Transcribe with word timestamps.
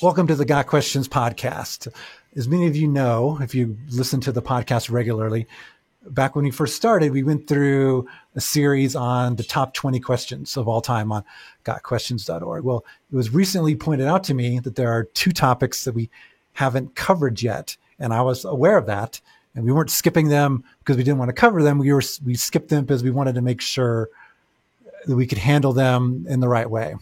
Welcome 0.00 0.28
to 0.28 0.36
the 0.36 0.44
Got 0.44 0.68
Questions 0.68 1.08
podcast. 1.08 1.88
As 2.36 2.46
many 2.46 2.68
of 2.68 2.76
you 2.76 2.86
know, 2.86 3.36
if 3.40 3.52
you 3.52 3.76
listen 3.90 4.20
to 4.20 4.30
the 4.30 4.40
podcast 4.40 4.92
regularly, 4.92 5.48
back 6.06 6.36
when 6.36 6.44
we 6.44 6.52
first 6.52 6.76
started, 6.76 7.10
we 7.10 7.24
went 7.24 7.48
through 7.48 8.06
a 8.36 8.40
series 8.40 8.94
on 8.94 9.34
the 9.34 9.42
top 9.42 9.74
20 9.74 9.98
questions 9.98 10.56
of 10.56 10.68
all 10.68 10.80
time 10.80 11.10
on 11.10 11.24
gotquestions.org. 11.64 12.62
Well, 12.62 12.84
it 13.12 13.16
was 13.16 13.34
recently 13.34 13.74
pointed 13.74 14.06
out 14.06 14.22
to 14.24 14.34
me 14.34 14.60
that 14.60 14.76
there 14.76 14.92
are 14.92 15.02
two 15.14 15.32
topics 15.32 15.82
that 15.82 15.96
we 15.96 16.10
haven't 16.52 16.94
covered 16.94 17.42
yet. 17.42 17.76
And 17.98 18.14
I 18.14 18.22
was 18.22 18.44
aware 18.44 18.78
of 18.78 18.86
that. 18.86 19.20
And 19.56 19.64
we 19.64 19.72
weren't 19.72 19.90
skipping 19.90 20.28
them 20.28 20.62
because 20.78 20.96
we 20.96 21.02
didn't 21.02 21.18
want 21.18 21.30
to 21.30 21.32
cover 21.32 21.60
them. 21.60 21.76
We 21.76 21.92
were, 21.92 22.02
we 22.24 22.36
skipped 22.36 22.68
them 22.68 22.84
because 22.84 23.02
we 23.02 23.10
wanted 23.10 23.34
to 23.34 23.42
make 23.42 23.60
sure 23.60 24.10
that 25.06 25.16
we 25.16 25.26
could 25.26 25.38
handle 25.38 25.72
them 25.72 26.24
in 26.28 26.38
the 26.38 26.48
right 26.48 26.70
way. 26.70 26.94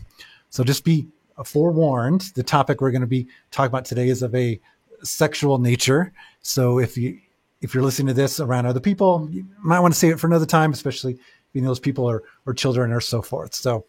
So 0.49 0.65
just 0.65 0.83
be 0.83 1.09
forewarned. 1.45 2.33
The 2.35 2.43
topic 2.43 2.81
we're 2.81 2.91
going 2.91 3.01
to 3.03 3.07
be 3.07 3.29
talking 3.51 3.69
about 3.69 3.85
today 3.85 4.09
is 4.09 4.23
of 4.23 4.35
a 4.35 4.61
sexual 5.03 5.59
nature. 5.59 6.13
So 6.43 6.79
if 6.79 6.97
you, 6.97 7.19
if 7.61 7.75
you're 7.75 7.83
listening 7.83 8.09
to 8.09 8.15
this 8.15 8.41
around 8.41 8.67
other 8.67 8.81
people, 8.81 9.29
you 9.31 9.47
might 9.63 9.81
want 9.81 9.95
to 9.95 9.99
save 9.99 10.13
it 10.13 10.21
for 10.21 10.27
another 10.27 10.47
time, 10.47 10.73
especially 10.73 11.15
if 11.15 11.21
you 11.53 11.61
know 11.61 11.69
those 11.69 11.81
people 11.81 12.09
are, 12.09 12.23
or 12.47 12.55
children 12.55 12.93
or 12.93 13.01
so 13.01 13.23
forth. 13.23 13.55
So 13.55 13.85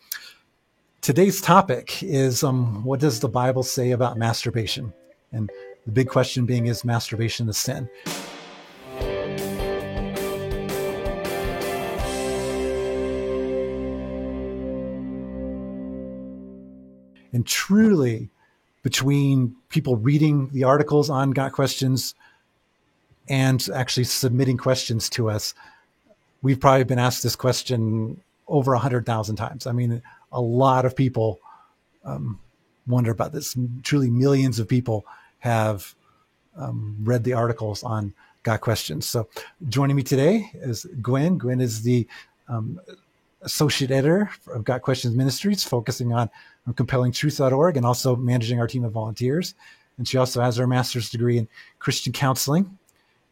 today's 1.02 1.42
topic 1.42 2.02
is, 2.04 2.44
um, 2.44 2.84
what 2.84 3.00
does 3.00 3.20
the 3.20 3.30
Bible 3.30 3.64
say 3.64 3.92
about 3.92 4.18
masturbation? 4.18 4.94
And 5.32 5.50
the 5.86 5.92
big 5.92 6.10
question 6.10 6.46
being, 6.46 6.68
is 6.68 6.84
masturbation 6.84 7.50
a 7.50 7.54
sin? 7.54 7.90
And 17.38 17.46
truly, 17.46 18.30
between 18.82 19.56
people 19.70 19.96
reading 19.96 20.50
the 20.54 20.64
articles 20.64 21.08
on 21.08 21.30
Got 21.30 21.52
Questions 21.52 22.16
and 23.30 23.64
actually 23.76 24.06
submitting 24.06 24.58
questions 24.58 25.08
to 25.12 25.30
us, 25.30 25.54
we've 26.42 26.60
probably 26.60 26.84
been 26.84 26.98
asked 26.98 27.22
this 27.22 27.36
question 27.36 28.20
over 28.48 28.74
a 28.74 28.80
hundred 28.80 29.06
thousand 29.06 29.36
times. 29.36 29.68
I 29.68 29.72
mean, 29.72 30.02
a 30.32 30.42
lot 30.42 30.84
of 30.84 30.96
people 30.96 31.40
um, 32.04 32.40
wonder 32.88 33.12
about 33.12 33.34
this. 33.34 33.56
Truly, 33.84 34.10
millions 34.10 34.58
of 34.58 34.68
people 34.68 35.06
have 35.38 35.94
um, 36.58 36.98
read 37.04 37.24
the 37.24 37.34
articles 37.34 37.84
on 37.84 38.16
Got 38.42 38.62
Questions. 38.62 39.08
So, 39.08 39.28
joining 39.70 39.96
me 39.96 40.02
today 40.02 40.50
is 40.56 40.88
Gwen. 41.04 41.38
Gwen 41.38 41.62
is 41.62 41.84
the 41.84 42.08
um, 42.48 42.80
associate 43.42 43.92
editor 43.92 44.30
of 44.54 44.64
Got 44.64 44.82
Questions 44.82 45.16
Ministries, 45.16 45.64
focusing 45.64 46.14
on, 46.14 46.30
on 46.66 46.74
compellingtruth.org 46.74 47.78
and 47.78 47.86
also 47.86 48.16
managing 48.16 48.60
our 48.60 48.68
team 48.68 48.84
of 48.84 48.92
volunteers. 48.92 49.54
And 49.98 50.08
she 50.08 50.18
also 50.18 50.42
has 50.42 50.58
her 50.58 50.68
master's 50.68 51.10
degree 51.10 51.38
in 51.38 51.48
Christian 51.80 52.14
counseling. 52.14 52.78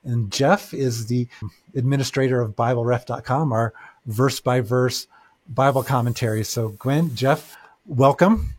And 0.03 0.31
Jeff 0.31 0.73
is 0.73 1.08
the 1.08 1.28
administrator 1.75 2.42
of 2.42 2.56
BibleRef.com, 2.56 3.52
our 3.52 3.73
verse 4.06 4.39
by 4.39 4.62
verse 4.62 5.08
Bible 5.50 5.84
commentary. 5.84 6.44
So, 6.44 6.69
Gwen, 6.69 7.16
Jeff, 7.16 7.58
welcome. 7.86 8.53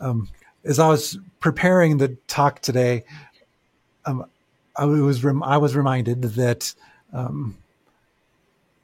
Um, 0.00 0.28
as 0.64 0.78
I 0.78 0.88
was 0.88 1.18
preparing 1.40 1.98
the 1.98 2.16
talk 2.26 2.60
today, 2.60 3.04
um, 4.06 4.26
I 4.76 4.84
was 4.84 5.22
rem- 5.22 5.42
I 5.42 5.58
was 5.58 5.76
reminded 5.76 6.22
that 6.22 6.74
um, 7.12 7.56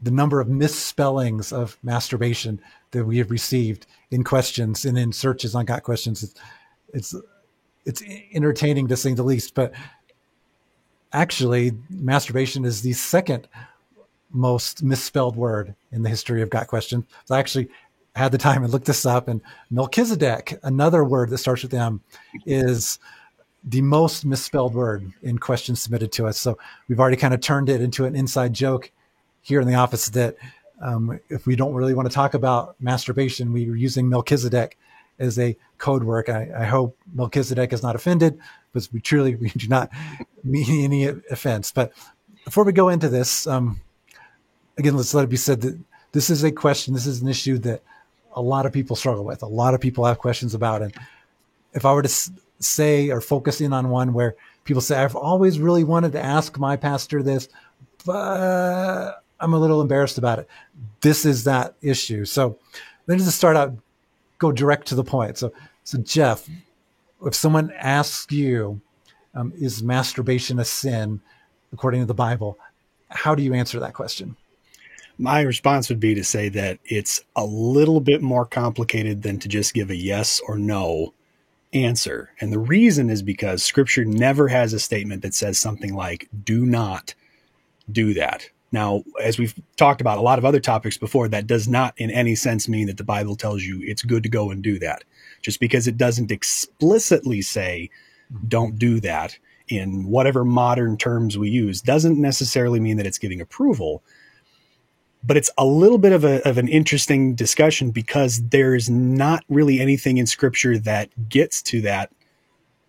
the 0.02 0.10
number 0.10 0.40
of 0.40 0.48
misspellings 0.48 1.52
of 1.52 1.76
masturbation 1.82 2.60
that 2.92 3.04
we 3.04 3.18
have 3.18 3.30
received 3.30 3.86
in 4.10 4.24
questions 4.24 4.84
and 4.84 4.98
in 4.98 5.12
searches 5.12 5.54
on 5.54 5.64
Got 5.64 5.82
Questions. 5.82 6.22
It's, 6.22 6.34
it's, 6.92 7.14
it's 7.84 8.02
entertaining 8.32 8.88
to 8.88 8.96
say 8.96 9.14
the 9.14 9.22
least, 9.22 9.54
but 9.54 9.72
actually, 11.12 11.72
masturbation 11.90 12.64
is 12.64 12.82
the 12.82 12.92
second 12.92 13.48
most 14.32 14.82
misspelled 14.82 15.36
word 15.36 15.74
in 15.92 16.02
the 16.02 16.08
history 16.08 16.40
of 16.42 16.50
Got 16.50 16.68
Questions. 16.68 17.04
So 17.26 17.34
I 17.34 17.38
actually 17.38 17.68
had 18.16 18.32
the 18.32 18.38
time 18.38 18.64
and 18.64 18.72
looked 18.72 18.86
this 18.86 19.06
up, 19.06 19.28
and 19.28 19.40
Melchizedek, 19.70 20.58
another 20.62 21.04
word 21.04 21.30
that 21.30 21.38
starts 21.38 21.62
with 21.62 21.74
M, 21.74 22.00
is 22.46 22.98
the 23.62 23.82
most 23.82 24.24
misspelled 24.24 24.74
word 24.74 25.12
in 25.22 25.38
questions 25.38 25.82
submitted 25.82 26.10
to 26.12 26.26
us. 26.26 26.38
So 26.38 26.58
we've 26.88 26.98
already 26.98 27.16
kind 27.16 27.34
of 27.34 27.40
turned 27.40 27.68
it 27.68 27.80
into 27.80 28.06
an 28.06 28.16
inside 28.16 28.54
joke 28.54 28.90
here 29.42 29.60
in 29.60 29.66
the 29.66 29.74
office 29.74 30.08
that 30.10 30.36
um, 30.80 31.18
if 31.28 31.46
we 31.46 31.56
don't 31.56 31.74
really 31.74 31.94
want 31.94 32.08
to 32.08 32.14
talk 32.14 32.34
about 32.34 32.74
masturbation, 32.80 33.52
we 33.52 33.68
are 33.68 33.74
using 33.74 34.08
Melchizedek 34.08 34.78
as 35.18 35.38
a 35.38 35.56
code 35.78 36.04
word. 36.04 36.28
I, 36.30 36.50
I, 36.58 36.64
hope 36.64 36.96
Melchizedek 37.14 37.72
is 37.72 37.82
not 37.82 37.94
offended, 37.94 38.38
because 38.72 38.90
we 38.92 39.00
truly 39.00 39.34
we 39.36 39.50
do 39.50 39.68
not 39.68 39.90
mean 40.42 40.84
any 40.84 41.04
offense. 41.30 41.70
But 41.70 41.92
before 42.44 42.64
we 42.64 42.72
go 42.72 42.88
into 42.88 43.08
this, 43.08 43.46
um, 43.46 43.80
again, 44.78 44.96
let's 44.96 45.12
let 45.14 45.24
it 45.24 45.30
be 45.30 45.36
said 45.36 45.60
that 45.60 45.78
this 46.12 46.30
is 46.30 46.42
a 46.42 46.50
question, 46.50 46.94
this 46.94 47.06
is 47.06 47.20
an 47.20 47.28
issue 47.28 47.58
that 47.58 47.82
a 48.34 48.40
lot 48.40 48.66
of 48.66 48.72
people 48.72 48.96
struggle 48.96 49.24
with. 49.24 49.42
A 49.42 49.46
lot 49.46 49.74
of 49.74 49.80
people 49.80 50.04
have 50.04 50.18
questions 50.18 50.54
about 50.54 50.82
it. 50.82 50.94
If 51.74 51.84
I 51.84 51.92
were 51.92 52.02
to 52.02 52.30
say 52.58 53.10
or 53.10 53.20
focus 53.20 53.60
in 53.60 53.72
on 53.72 53.90
one 53.90 54.12
where 54.12 54.36
people 54.64 54.80
say, 54.80 54.96
I've 54.96 55.16
always 55.16 55.58
really 55.58 55.84
wanted 55.84 56.12
to 56.12 56.24
ask 56.24 56.58
my 56.58 56.76
pastor 56.76 57.22
this, 57.22 57.48
but 58.04 59.22
I'm 59.40 59.54
a 59.54 59.58
little 59.58 59.80
embarrassed 59.80 60.18
about 60.18 60.38
it. 60.38 60.48
This 61.00 61.24
is 61.24 61.44
that 61.44 61.74
issue. 61.82 62.24
So 62.24 62.58
me 63.06 63.16
just 63.16 63.36
start 63.36 63.56
out, 63.56 63.74
go 64.38 64.52
direct 64.52 64.86
to 64.88 64.94
the 64.94 65.04
point. 65.04 65.38
So, 65.38 65.52
so 65.84 65.98
Jeff, 65.98 66.48
if 67.24 67.34
someone 67.34 67.72
asks 67.76 68.32
you, 68.32 68.80
um, 69.34 69.52
is 69.56 69.82
masturbation 69.82 70.58
a 70.58 70.64
sin 70.64 71.20
according 71.72 72.00
to 72.00 72.06
the 72.06 72.14
Bible? 72.14 72.58
How 73.08 73.34
do 73.34 73.42
you 73.42 73.54
answer 73.54 73.80
that 73.80 73.94
question? 73.94 74.36
My 75.18 75.42
response 75.42 75.88
would 75.88 76.00
be 76.00 76.14
to 76.14 76.24
say 76.24 76.48
that 76.50 76.78
it's 76.84 77.20
a 77.36 77.44
little 77.44 78.00
bit 78.00 78.22
more 78.22 78.46
complicated 78.46 79.22
than 79.22 79.38
to 79.40 79.48
just 79.48 79.74
give 79.74 79.90
a 79.90 79.96
yes 79.96 80.40
or 80.46 80.56
no 80.56 81.12
answer. 81.72 82.30
And 82.40 82.52
the 82.52 82.58
reason 82.58 83.10
is 83.10 83.22
because 83.22 83.62
scripture 83.62 84.04
never 84.04 84.48
has 84.48 84.72
a 84.72 84.80
statement 84.80 85.22
that 85.22 85.34
says 85.34 85.58
something 85.58 85.94
like, 85.94 86.28
do 86.44 86.64
not 86.64 87.14
do 87.90 88.14
that. 88.14 88.48
Now, 88.72 89.02
as 89.20 89.38
we've 89.38 89.54
talked 89.76 90.00
about 90.00 90.18
a 90.18 90.22
lot 90.22 90.38
of 90.38 90.44
other 90.44 90.60
topics 90.60 90.96
before, 90.96 91.28
that 91.28 91.46
does 91.46 91.66
not 91.66 91.94
in 91.96 92.10
any 92.10 92.34
sense 92.36 92.68
mean 92.68 92.86
that 92.86 92.98
the 92.98 93.04
Bible 93.04 93.34
tells 93.34 93.64
you 93.64 93.80
it's 93.82 94.02
good 94.02 94.22
to 94.22 94.28
go 94.28 94.50
and 94.50 94.62
do 94.62 94.78
that. 94.78 95.02
Just 95.42 95.58
because 95.58 95.88
it 95.88 95.96
doesn't 95.96 96.30
explicitly 96.30 97.42
say, 97.42 97.90
don't 98.46 98.78
do 98.78 99.00
that 99.00 99.36
in 99.68 100.06
whatever 100.06 100.44
modern 100.44 100.96
terms 100.96 101.36
we 101.36 101.48
use, 101.48 101.80
doesn't 101.80 102.20
necessarily 102.20 102.78
mean 102.78 102.96
that 102.96 103.06
it's 103.06 103.18
giving 103.18 103.40
approval. 103.40 104.02
But 105.24 105.36
it's 105.36 105.50
a 105.58 105.66
little 105.66 105.98
bit 105.98 106.12
of, 106.12 106.24
a, 106.24 106.46
of 106.48 106.56
an 106.56 106.68
interesting 106.68 107.34
discussion 107.34 107.90
because 107.90 108.40
there's 108.48 108.88
not 108.88 109.44
really 109.48 109.80
anything 109.80 110.16
in 110.16 110.26
scripture 110.26 110.78
that 110.78 111.28
gets 111.28 111.60
to 111.62 111.80
that 111.82 112.10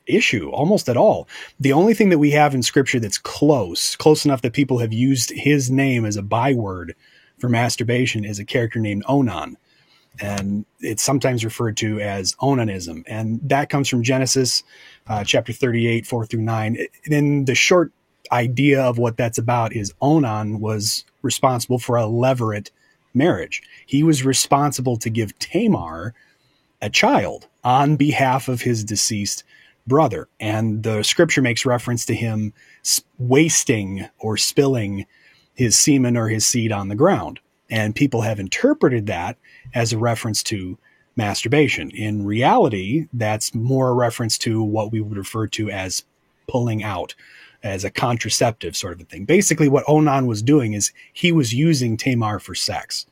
issue 0.07 0.49
almost 0.49 0.89
at 0.89 0.97
all. 0.97 1.27
The 1.59 1.73
only 1.73 1.93
thing 1.93 2.09
that 2.09 2.17
we 2.17 2.31
have 2.31 2.53
in 2.55 2.63
scripture 2.63 2.99
that's 2.99 3.17
close, 3.17 3.95
close 3.95 4.25
enough 4.25 4.41
that 4.41 4.53
people 4.53 4.79
have 4.79 4.93
used 4.93 5.31
his 5.31 5.69
name 5.69 6.05
as 6.05 6.17
a 6.17 6.21
byword 6.21 6.95
for 7.39 7.49
masturbation 7.49 8.23
is 8.23 8.39
a 8.39 8.45
character 8.45 8.79
named 8.79 9.03
Onan. 9.07 9.57
And 10.19 10.65
it's 10.81 11.01
sometimes 11.01 11.45
referred 11.45 11.77
to 11.77 11.99
as 11.99 12.35
onanism. 12.35 13.03
And 13.07 13.39
that 13.43 13.69
comes 13.69 13.87
from 13.87 14.03
Genesis 14.03 14.63
uh, 15.07 15.23
chapter 15.23 15.53
38, 15.53 16.05
4 16.05 16.25
through 16.25 16.41
9. 16.41 16.77
Then 17.05 17.45
the 17.45 17.55
short 17.55 17.91
idea 18.31 18.81
of 18.81 18.97
what 18.97 19.17
that's 19.17 19.37
about 19.37 19.75
is 19.75 19.93
Onan 20.01 20.59
was 20.59 21.05
responsible 21.21 21.79
for 21.79 21.97
a 21.97 22.03
levirate 22.03 22.69
marriage. 23.13 23.61
He 23.85 24.03
was 24.03 24.25
responsible 24.25 24.97
to 24.97 25.09
give 25.09 25.37
Tamar 25.39 26.13
a 26.81 26.89
child 26.89 27.47
on 27.63 27.95
behalf 27.95 28.47
of 28.47 28.61
his 28.61 28.83
deceased 28.83 29.43
brother. 29.87 30.27
And 30.39 30.83
the 30.83 31.03
scripture 31.03 31.41
makes 31.41 31.65
reference 31.65 32.05
to 32.05 32.15
him 32.15 32.53
wasting 33.17 34.07
or 34.19 34.37
spilling 34.37 35.05
his 35.53 35.79
semen 35.79 36.17
or 36.17 36.29
his 36.29 36.45
seed 36.45 36.71
on 36.71 36.87
the 36.87 36.95
ground. 36.95 37.39
And 37.69 37.95
people 37.95 38.21
have 38.21 38.39
interpreted 38.39 39.07
that 39.07 39.37
as 39.73 39.93
a 39.93 39.97
reference 39.97 40.43
to 40.43 40.77
masturbation. 41.15 41.89
In 41.91 42.25
reality, 42.25 43.07
that's 43.13 43.53
more 43.53 43.89
a 43.89 43.93
reference 43.93 44.37
to 44.39 44.63
what 44.63 44.91
we 44.91 45.01
would 45.01 45.17
refer 45.17 45.47
to 45.47 45.69
as 45.69 46.03
pulling 46.47 46.83
out, 46.83 47.15
as 47.63 47.83
a 47.83 47.91
contraceptive 47.91 48.75
sort 48.75 48.93
of 48.93 49.01
a 49.01 49.05
thing. 49.05 49.25
Basically, 49.25 49.69
what 49.69 49.87
Onan 49.87 50.25
was 50.25 50.41
doing 50.41 50.73
is 50.73 50.91
he 51.13 51.31
was 51.31 51.53
using 51.53 51.95
Tamar 51.95 52.39
for 52.39 52.55
sex. 52.55 53.05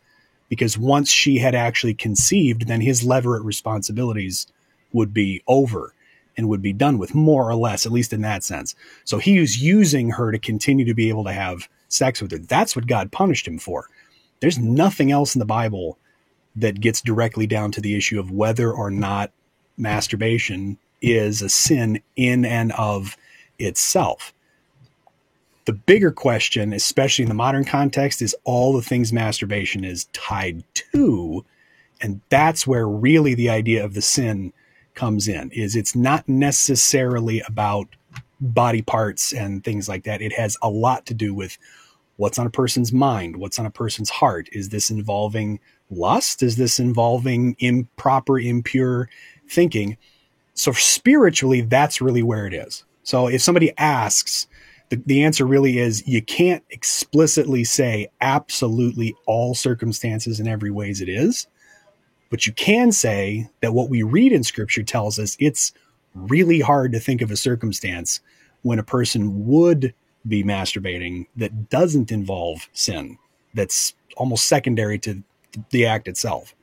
Because 0.49 0.77
once 0.77 1.11
she 1.11 1.37
had 1.37 1.53
actually 1.53 1.93
conceived, 1.93 2.67
then 2.67 2.81
his 2.81 3.03
levirate 3.03 3.45
responsibilities 3.45 4.47
would 4.91 5.13
be 5.13 5.43
over 5.47 5.93
and 6.39 6.49
would 6.49 6.61
be 6.61 6.73
done 6.73 6.97
with, 6.97 7.13
more 7.13 7.47
or 7.47 7.55
less, 7.55 7.85
at 7.85 7.91
least 7.91 8.13
in 8.13 8.21
that 8.21 8.43
sense. 8.43 8.73
So 9.03 9.19
he 9.19 9.39
was 9.39 9.61
using 9.61 10.09
her 10.11 10.31
to 10.31 10.39
continue 10.39 10.85
to 10.85 10.95
be 10.95 11.09
able 11.09 11.25
to 11.25 11.33
have 11.33 11.69
sex 11.89 12.21
with 12.21 12.31
her. 12.31 12.37
That's 12.39 12.75
what 12.75 12.87
God 12.87 13.11
punished 13.11 13.47
him 13.47 13.59
for. 13.59 13.89
There's 14.39 14.57
nothing 14.57 15.11
else 15.11 15.35
in 15.35 15.39
the 15.39 15.45
Bible 15.45 15.97
that 16.55 16.79
gets 16.79 17.01
directly 17.01 17.45
down 17.45 17.71
to 17.73 17.81
the 17.81 17.95
issue 17.95 18.19
of 18.19 18.31
whether 18.31 18.71
or 18.71 18.89
not 18.89 19.31
masturbation 19.77 20.77
is 21.01 21.41
a 21.41 21.49
sin 21.49 22.01
in 22.15 22.45
and 22.45 22.71
of 22.71 23.17
itself. 23.59 24.33
The 25.65 25.73
bigger 25.73 26.11
question, 26.11 26.73
especially 26.73 27.23
in 27.23 27.29
the 27.29 27.35
modern 27.35 27.65
context, 27.65 28.21
is 28.21 28.35
all 28.45 28.73
the 28.73 28.81
things 28.81 29.13
masturbation 29.13 29.83
is 29.83 30.05
tied 30.13 30.63
to. 30.73 31.45
And 32.01 32.21
that's 32.29 32.65
where 32.65 32.87
really 32.87 33.35
the 33.35 33.49
idea 33.49 33.83
of 33.83 33.93
the 33.93 34.01
sin 34.01 34.53
comes 34.99 35.29
in 35.29 35.49
is 35.51 35.77
it's 35.77 35.95
not 35.95 36.27
necessarily 36.27 37.39
about 37.47 37.87
body 38.41 38.81
parts 38.81 39.31
and 39.31 39.63
things 39.63 39.87
like 39.87 40.03
that. 40.03 40.21
It 40.21 40.33
has 40.33 40.57
a 40.61 40.69
lot 40.69 41.05
to 41.05 41.13
do 41.13 41.33
with 41.33 41.57
what's 42.17 42.37
on 42.37 42.45
a 42.45 42.49
person's 42.49 42.91
mind, 42.91 43.37
what's 43.37 43.57
on 43.59 43.65
a 43.65 43.71
person's 43.71 44.09
heart. 44.09 44.49
Is 44.51 44.69
this 44.69 44.91
involving 44.91 45.61
lust? 45.89 46.43
Is 46.43 46.57
this 46.57 46.79
involving 46.79 47.55
improper, 47.59 48.37
impure 48.37 49.09
thinking? 49.47 49.97
So 50.53 50.73
spiritually, 50.73 51.61
that's 51.61 52.01
really 52.01 52.23
where 52.23 52.45
it 52.45 52.53
is. 52.53 52.83
So 53.03 53.27
if 53.27 53.41
somebody 53.41 53.71
asks, 53.77 54.47
the, 54.89 55.01
the 55.05 55.23
answer 55.23 55.45
really 55.45 55.79
is 55.79 56.05
you 56.05 56.21
can't 56.21 56.63
explicitly 56.71 57.63
say 57.63 58.09
absolutely 58.19 59.15
all 59.25 59.55
circumstances 59.55 60.41
in 60.41 60.47
every 60.47 60.71
ways 60.71 60.99
it 60.99 61.07
is, 61.07 61.47
but 62.29 62.45
you 62.45 62.53
can 62.53 62.91
say 62.91 63.49
that 63.61 63.73
what 63.73 63.89
we 63.89 64.03
read 64.03 64.31
in 64.31 64.43
scripture 64.43 64.83
tells 64.83 65.19
us 65.19 65.35
it's 65.39 65.71
really 66.13 66.59
hard 66.59 66.91
to 66.91 66.99
think 66.99 67.21
of 67.21 67.31
a 67.31 67.37
circumstance 67.37 68.19
when 68.61 68.79
a 68.79 68.83
person 68.83 69.47
would 69.47 69.93
be 70.27 70.43
masturbating 70.43 71.25
that 71.35 71.69
doesn't 71.69 72.11
involve 72.11 72.67
sin, 72.73 73.17
that's 73.53 73.93
almost 74.17 74.45
secondary 74.45 74.99
to 74.99 75.23
the 75.71 75.85
act 75.85 76.07
itself. 76.07 76.53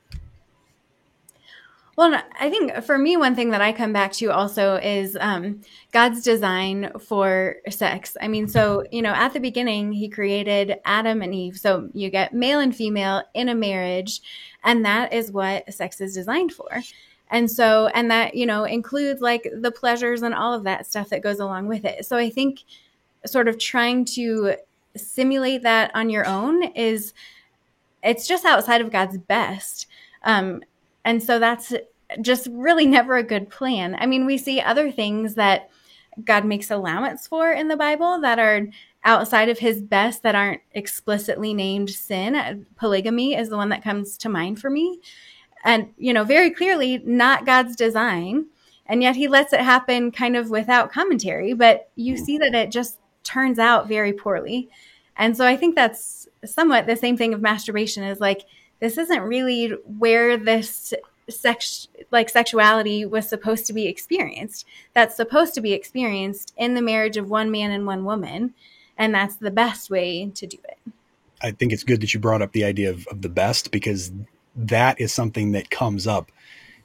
Well, 1.97 2.21
I 2.39 2.51
think 2.51 2.83
for 2.83 2.99
me, 2.99 3.17
one 3.17 3.35
thing 3.35 3.49
that 3.49 3.61
I 3.61 3.73
come 3.73 3.91
back 3.91 4.11
to 4.13 4.27
also 4.27 4.75
is 4.75 5.17
um, 5.19 5.61
God's 5.91 6.21
design 6.21 6.91
for 6.99 7.55
sex. 7.71 8.15
I 8.21 8.27
mean, 8.27 8.47
so, 8.47 8.85
you 8.91 9.01
know, 9.01 9.13
at 9.13 9.33
the 9.33 9.39
beginning, 9.39 9.91
He 9.91 10.07
created 10.07 10.79
Adam 10.85 11.23
and 11.23 11.33
Eve. 11.33 11.57
So 11.57 11.89
you 11.93 12.11
get 12.11 12.35
male 12.35 12.59
and 12.59 12.75
female 12.75 13.23
in 13.33 13.49
a 13.49 13.55
marriage, 13.55 14.21
and 14.63 14.85
that 14.85 15.11
is 15.11 15.31
what 15.31 15.73
sex 15.73 15.99
is 15.99 16.13
designed 16.13 16.51
for. 16.51 16.83
And 17.31 17.49
so, 17.49 17.87
and 17.87 18.11
that, 18.11 18.35
you 18.35 18.45
know, 18.45 18.65
includes 18.65 19.19
like 19.19 19.49
the 19.51 19.71
pleasures 19.71 20.21
and 20.21 20.35
all 20.35 20.53
of 20.53 20.65
that 20.65 20.85
stuff 20.85 21.09
that 21.09 21.23
goes 21.23 21.39
along 21.39 21.65
with 21.65 21.83
it. 21.83 22.05
So 22.05 22.15
I 22.15 22.29
think 22.29 22.59
sort 23.25 23.47
of 23.47 23.57
trying 23.57 24.05
to 24.05 24.55
simulate 24.95 25.63
that 25.63 25.89
on 25.95 26.11
your 26.11 26.27
own 26.27 26.63
is, 26.75 27.15
it's 28.03 28.27
just 28.27 28.45
outside 28.45 28.81
of 28.81 28.91
God's 28.91 29.17
best. 29.17 29.87
Um, 30.23 30.61
and 31.07 31.23
so 31.23 31.39
that's 31.39 31.73
just 32.19 32.49
really 32.51 32.85
never 32.85 33.15
a 33.15 33.23
good 33.23 33.49
plan. 33.49 33.95
I 33.97 34.05
mean, 34.05 34.25
we 34.25 34.37
see 34.37 34.59
other 34.59 34.91
things 34.91 35.35
that 35.35 35.69
God 36.21 36.43
makes 36.43 36.69
allowance 36.69 37.25
for 37.25 37.49
in 37.49 37.69
the 37.69 37.77
Bible 37.77 38.19
that 38.19 38.39
are 38.39 38.67
outside 39.05 39.47
of 39.47 39.57
his 39.57 39.81
best 39.81 40.21
that 40.23 40.35
aren't 40.35 40.59
explicitly 40.73 41.53
named 41.53 41.91
sin. 41.91 42.65
Polygamy 42.75 43.35
is 43.35 43.47
the 43.47 43.55
one 43.55 43.69
that 43.69 43.85
comes 43.85 44.17
to 44.17 44.27
mind 44.27 44.59
for 44.59 44.69
me. 44.69 44.99
And, 45.63 45.93
you 45.97 46.11
know, 46.11 46.25
very 46.25 46.51
clearly 46.51 46.97
not 47.05 47.45
God's 47.45 47.77
design. 47.77 48.47
And 48.85 49.01
yet 49.01 49.15
he 49.15 49.29
lets 49.29 49.53
it 49.53 49.61
happen 49.61 50.11
kind 50.11 50.35
of 50.35 50.49
without 50.49 50.91
commentary, 50.91 51.53
but 51.53 51.89
you 51.95 52.17
hmm. 52.17 52.23
see 52.23 52.37
that 52.39 52.53
it 52.53 52.69
just 52.69 52.99
turns 53.23 53.59
out 53.59 53.87
very 53.87 54.11
poorly. 54.11 54.69
And 55.15 55.37
so 55.37 55.47
I 55.47 55.55
think 55.55 55.75
that's 55.75 56.27
somewhat 56.43 56.85
the 56.85 56.97
same 56.97 57.15
thing 57.15 57.33
of 57.33 57.41
masturbation 57.41 58.03
is 58.03 58.19
like 58.19 58.43
this 58.79 58.97
isn't 58.97 59.21
really 59.21 59.69
where 59.97 60.37
this 60.37 60.93
sex 61.29 61.87
like 62.11 62.29
sexuality 62.29 63.05
was 63.05 63.27
supposed 63.27 63.65
to 63.67 63.73
be 63.73 63.87
experienced. 63.87 64.65
That's 64.93 65.15
supposed 65.15 65.53
to 65.55 65.61
be 65.61 65.73
experienced 65.73 66.53
in 66.57 66.73
the 66.73 66.81
marriage 66.81 67.17
of 67.17 67.29
one 67.29 67.51
man 67.51 67.71
and 67.71 67.85
one 67.85 68.05
woman 68.05 68.53
and 68.97 69.13
that's 69.13 69.35
the 69.35 69.51
best 69.51 69.89
way 69.89 70.31
to 70.33 70.47
do 70.47 70.57
it. 70.67 70.77
I 71.41 71.51
think 71.51 71.71
it's 71.71 71.83
good 71.83 72.01
that 72.01 72.13
you 72.13 72.19
brought 72.19 72.41
up 72.41 72.51
the 72.51 72.63
idea 72.63 72.89
of, 72.89 73.05
of 73.07 73.21
the 73.21 73.29
best 73.29 73.71
because 73.71 74.11
that 74.55 74.99
is 74.99 75.13
something 75.13 75.51
that 75.51 75.69
comes 75.69 76.07
up 76.07 76.31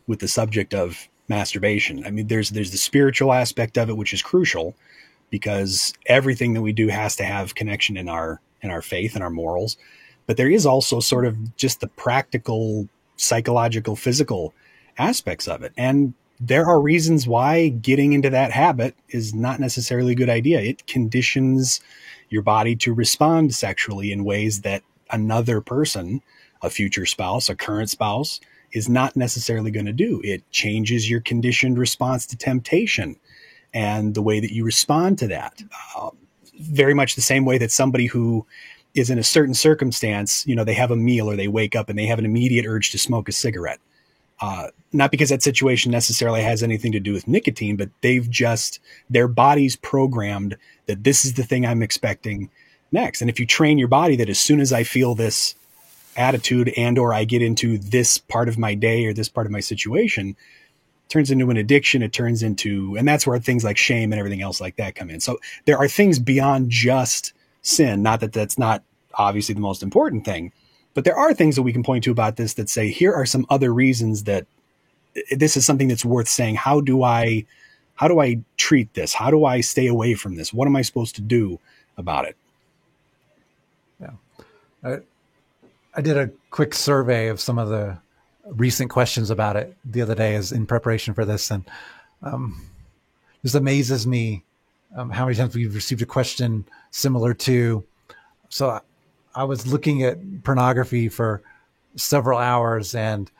with 0.06 0.19
the 0.19 0.29
subject 0.29 0.75
of 0.75 1.09
masturbation. 1.29 2.05
I 2.05 2.11
mean 2.11 2.27
there's 2.27 2.50
there's 2.50 2.73
the 2.73 2.79
spiritual 2.79 3.33
aspect 3.33 3.79
of 3.79 3.89
it 3.89 3.97
which 3.97 4.12
is 4.12 4.23
crucial 4.23 4.75
because 5.31 5.94
everything 6.06 6.53
that 6.55 6.62
we 6.62 6.73
do 6.73 6.89
has 6.89 7.17
to 7.17 7.25
have 7.25 7.55
connection 7.55 7.97
in 7.97 8.09
our 8.09 8.41
in 8.61 8.71
our 8.71 8.83
faith 8.83 9.15
and 9.15 9.25
our 9.25 9.31
morals 9.31 9.77
but 10.26 10.36
there 10.36 10.50
is 10.50 10.66
also 10.66 11.00
sort 11.00 11.26
of 11.26 11.56
just 11.56 11.80
the 11.80 11.88
practical, 11.88 12.88
psychological, 13.16 13.96
physical 13.96 14.54
aspects 14.98 15.48
of 15.48 15.62
it. 15.62 15.72
And 15.76 16.14
there 16.40 16.66
are 16.66 16.80
reasons 16.80 17.26
why 17.26 17.69
getting 17.69 18.12
into 18.12 18.30
that 18.30 18.50
habit 18.50 18.96
is 19.08 19.32
not 19.32 19.60
necessarily 19.60 20.12
a 20.12 20.16
good 20.16 20.28
idea. 20.28 20.60
It 20.60 20.86
conditions 20.86 21.80
your 22.30 22.42
body 22.42 22.74
to 22.76 22.92
respond 22.92 23.54
sexually 23.54 24.10
in 24.10 24.24
ways 24.24 24.62
that 24.62 24.82
another 25.10 25.60
person, 25.60 26.22
a 26.62 26.70
future 26.70 27.06
spouse, 27.06 27.48
a 27.48 27.54
current 27.54 27.90
spouse, 27.90 28.40
is 28.72 28.88
not 28.88 29.16
necessarily 29.16 29.70
going 29.70 29.86
to 29.86 29.92
do. 29.92 30.20
It 30.24 30.50
changes 30.50 31.08
your 31.08 31.20
conditioned 31.20 31.78
response 31.78 32.26
to 32.26 32.36
temptation 32.36 33.16
and 33.74 34.14
the 34.14 34.22
way 34.22 34.40
that 34.40 34.52
you 34.52 34.64
respond 34.64 35.19
to 35.19 35.28
that. 35.28 35.62
Uh, 35.96 36.10
very 36.58 36.94
much 36.94 37.14
the 37.14 37.20
same 37.20 37.44
way 37.44 37.58
that 37.58 37.70
somebody 37.70 38.06
who 38.06 38.46
is 38.94 39.11
in 39.11 39.19
a 39.19 39.23
certain 39.23 39.55
circumstance, 39.55 40.47
you 40.47 40.55
know, 40.55 40.65
they 40.65 40.75
have 40.75 40.91
a 40.91 40.97
meal 40.97 41.31
or 41.31 41.37
they 41.37 41.49
wake 41.49 41.75
up 41.75 41.89
and 41.89 41.99
they 41.99 42.06
have 42.06 42.19
an 42.19 42.25
immediate 42.25 42.67
urge 42.67 42.91
to 42.91 42.99
smoke 42.99 43.29
a 43.29 43.33
cigarette. 43.33 43.81
Uh, 44.41 44.69
not 44.93 45.11
because 45.11 45.29
that 45.29 45.43
situation 45.43 45.93
necessarily 45.93 46.43
has 46.43 46.62
anything 46.62 46.93
to 46.93 47.00
do 47.00 47.12
with 47.12 47.29
nicotine, 47.29 47.77
but 47.77 47.89
they've 48.00 48.29
just, 48.29 48.81
their 49.09 49.29
body's 49.29 49.77
programmed 49.77 50.56
that 50.87 51.05
this 51.05 51.25
is 51.25 51.35
the 51.35 51.44
thing 51.44 51.65
I'm 51.65 51.83
expecting 51.83 52.50
next. 52.91 53.21
And 53.21 53.31
if 53.31 53.39
you 53.39 53.47
train 53.47 53.79
your 53.79 53.89
body 53.89 54.17
that 54.17 54.29
as 54.29 54.41
soon 54.41 54.61
as 54.61 54.73
I 54.73 54.83
feel 54.83 55.15
this 55.15 55.55
attitude 56.17 56.73
and 56.77 56.99
or 56.99 57.15
I 57.15 57.25
get 57.25 57.41
into 57.41 57.79
this 57.79 58.19
part 58.19 58.49
of 58.49 58.59
my 58.59 58.75
day 58.75 59.06
or 59.06 59.15
this 59.15 59.29
part 59.29 59.47
of 59.47 59.53
my 59.53 59.61
situation, 59.61 60.37
turns 61.09 61.31
into 61.31 61.50
an 61.50 61.56
addiction. 61.56 62.03
It 62.03 62.12
turns 62.12 62.43
into, 62.43 62.97
and 62.97 63.06
that's 63.06 63.27
where 63.27 63.39
things 63.39 63.65
like 63.65 63.77
shame 63.77 64.12
and 64.12 64.19
everything 64.19 64.43
else 64.43 64.61
like 64.61 64.77
that 64.77 64.94
come 64.94 65.11
in. 65.11 65.21
So 65.21 65.39
there 65.67 65.79
are 65.79 65.89
things 65.89 66.19
beyond 66.19 66.71
just 66.71 67.33
sin. 67.62 68.03
Not 68.03 68.20
that 68.20 68.32
that's 68.32 68.59
not 68.59 68.82
obviously 69.14 69.55
the 69.55 69.61
most 69.61 69.82
important 69.82 70.25
thing, 70.25 70.53
but 70.94 71.05
there 71.05 71.17
are 71.17 71.32
things 71.32 71.56
that 71.56 71.62
we 71.62 71.73
can 71.73 71.82
point 71.82 72.05
to 72.05 72.11
about 72.11 72.37
this 72.37 72.55
that 72.55 72.69
say 72.69 72.91
here 72.91 73.12
are 73.12 73.26
some 73.26 73.47
other 73.49 73.73
reasons 73.73 74.25
that 74.25 74.47
this 75.31 75.56
is 75.56 75.64
something 75.64 75.88
that's 75.88 76.05
worth 76.05 76.29
saying. 76.29 76.56
How 76.56 76.81
do 76.81 77.03
I 77.03 77.47
how 77.94 78.09
do 78.09 78.20
I 78.20 78.41
treat 78.56 78.93
this? 78.94 79.14
How 79.14 79.31
do 79.31 79.44
I 79.44 79.61
stay 79.61 79.86
away 79.86 80.15
from 80.15 80.36
this? 80.36 80.53
What 80.53 80.67
am 80.67 80.77
I 80.77 80.82
supposed 80.82 81.15
to 81.17 81.20
do 81.20 81.60
about 81.96 82.25
it? 82.25 82.36
Yeah. 84.01 84.13
I, 84.82 84.98
I 85.94 86.01
did 86.01 86.17
a 86.17 86.31
quick 86.51 86.75
survey 86.75 87.29
of 87.29 87.41
some 87.41 87.58
of 87.58 87.69
the 87.69 87.98
recent 88.46 88.91
questions 88.91 89.31
about 89.31 89.56
it 89.56 89.77
the 89.84 90.03
other 90.03 90.15
day 90.15 90.34
as 90.34 90.51
in 90.51 90.67
preparation 90.67 91.15
for 91.15 91.25
this 91.25 91.51
and 91.51 91.65
um, 92.22 92.69
this 93.43 93.55
amazes 93.55 94.06
me 94.06 94.43
um, 94.96 95.11
how 95.11 95.25
many 95.25 95.37
times 95.37 95.55
we've 95.55 95.75
received 95.75 96.03
a 96.03 96.06
question 96.06 96.65
similar 96.91 97.34
to. 97.34 97.84
So 98.49 98.70
I, 98.70 98.81
I 99.34 99.44
was 99.44 99.67
looking 99.67 100.03
at 100.03 100.43
pornography 100.44 101.08
for 101.08 101.43
several 101.96 102.39
hours 102.39 102.94
and 102.94 103.31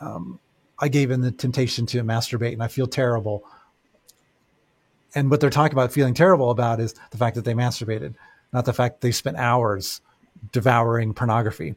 um, 0.00 0.38
I 0.78 0.88
gave 0.88 1.10
in 1.10 1.20
the 1.20 1.30
temptation 1.30 1.86
to 1.86 2.02
masturbate 2.02 2.52
and 2.52 2.62
I 2.62 2.68
feel 2.68 2.86
terrible. 2.86 3.44
And 5.14 5.30
what 5.30 5.40
they're 5.40 5.50
talking 5.50 5.74
about 5.74 5.92
feeling 5.92 6.14
terrible 6.14 6.50
about 6.50 6.80
is 6.80 6.94
the 7.10 7.18
fact 7.18 7.34
that 7.34 7.44
they 7.44 7.54
masturbated, 7.54 8.14
not 8.52 8.64
the 8.64 8.72
fact 8.72 9.00
they 9.00 9.12
spent 9.12 9.36
hours 9.36 10.00
devouring 10.52 11.12
pornography. 11.12 11.74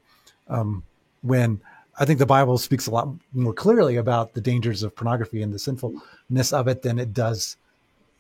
Um, 0.48 0.84
when 1.22 1.60
I 1.98 2.06
think 2.06 2.20
the 2.20 2.26
Bible 2.26 2.58
speaks 2.58 2.88
a 2.88 2.92
lot 2.92 3.10
more 3.34 3.54
clearly 3.54 3.98
about 3.98 4.34
the 4.34 4.42
dangers 4.42 4.84
of 4.84 4.96
pornography 4.96 5.42
and 5.42 5.54
the 5.54 5.60
sinfulness 5.60 6.54
of 6.54 6.68
it 6.68 6.82
than 6.82 7.00
it 7.00 7.14
does 7.14 7.58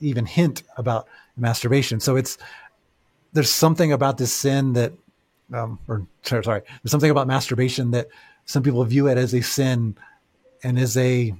even 0.03 0.25
hint 0.25 0.63
about 0.77 1.07
masturbation. 1.37 1.99
So 1.99 2.15
it's 2.15 2.37
there's 3.33 3.49
something 3.49 3.91
about 3.91 4.17
this 4.17 4.31
sin 4.31 4.73
that, 4.73 4.93
um, 5.51 5.79
or 5.87 6.05
sorry, 6.21 6.43
sorry, 6.43 6.61
there's 6.81 6.91
something 6.91 7.09
about 7.09 7.27
masturbation 7.27 7.91
that 7.91 8.07
some 8.45 8.61
people 8.63 8.83
view 8.83 9.07
it 9.07 9.17
as 9.17 9.33
a 9.33 9.41
sin 9.41 9.95
and 10.63 10.77
as 10.77 10.97
a 10.97 11.33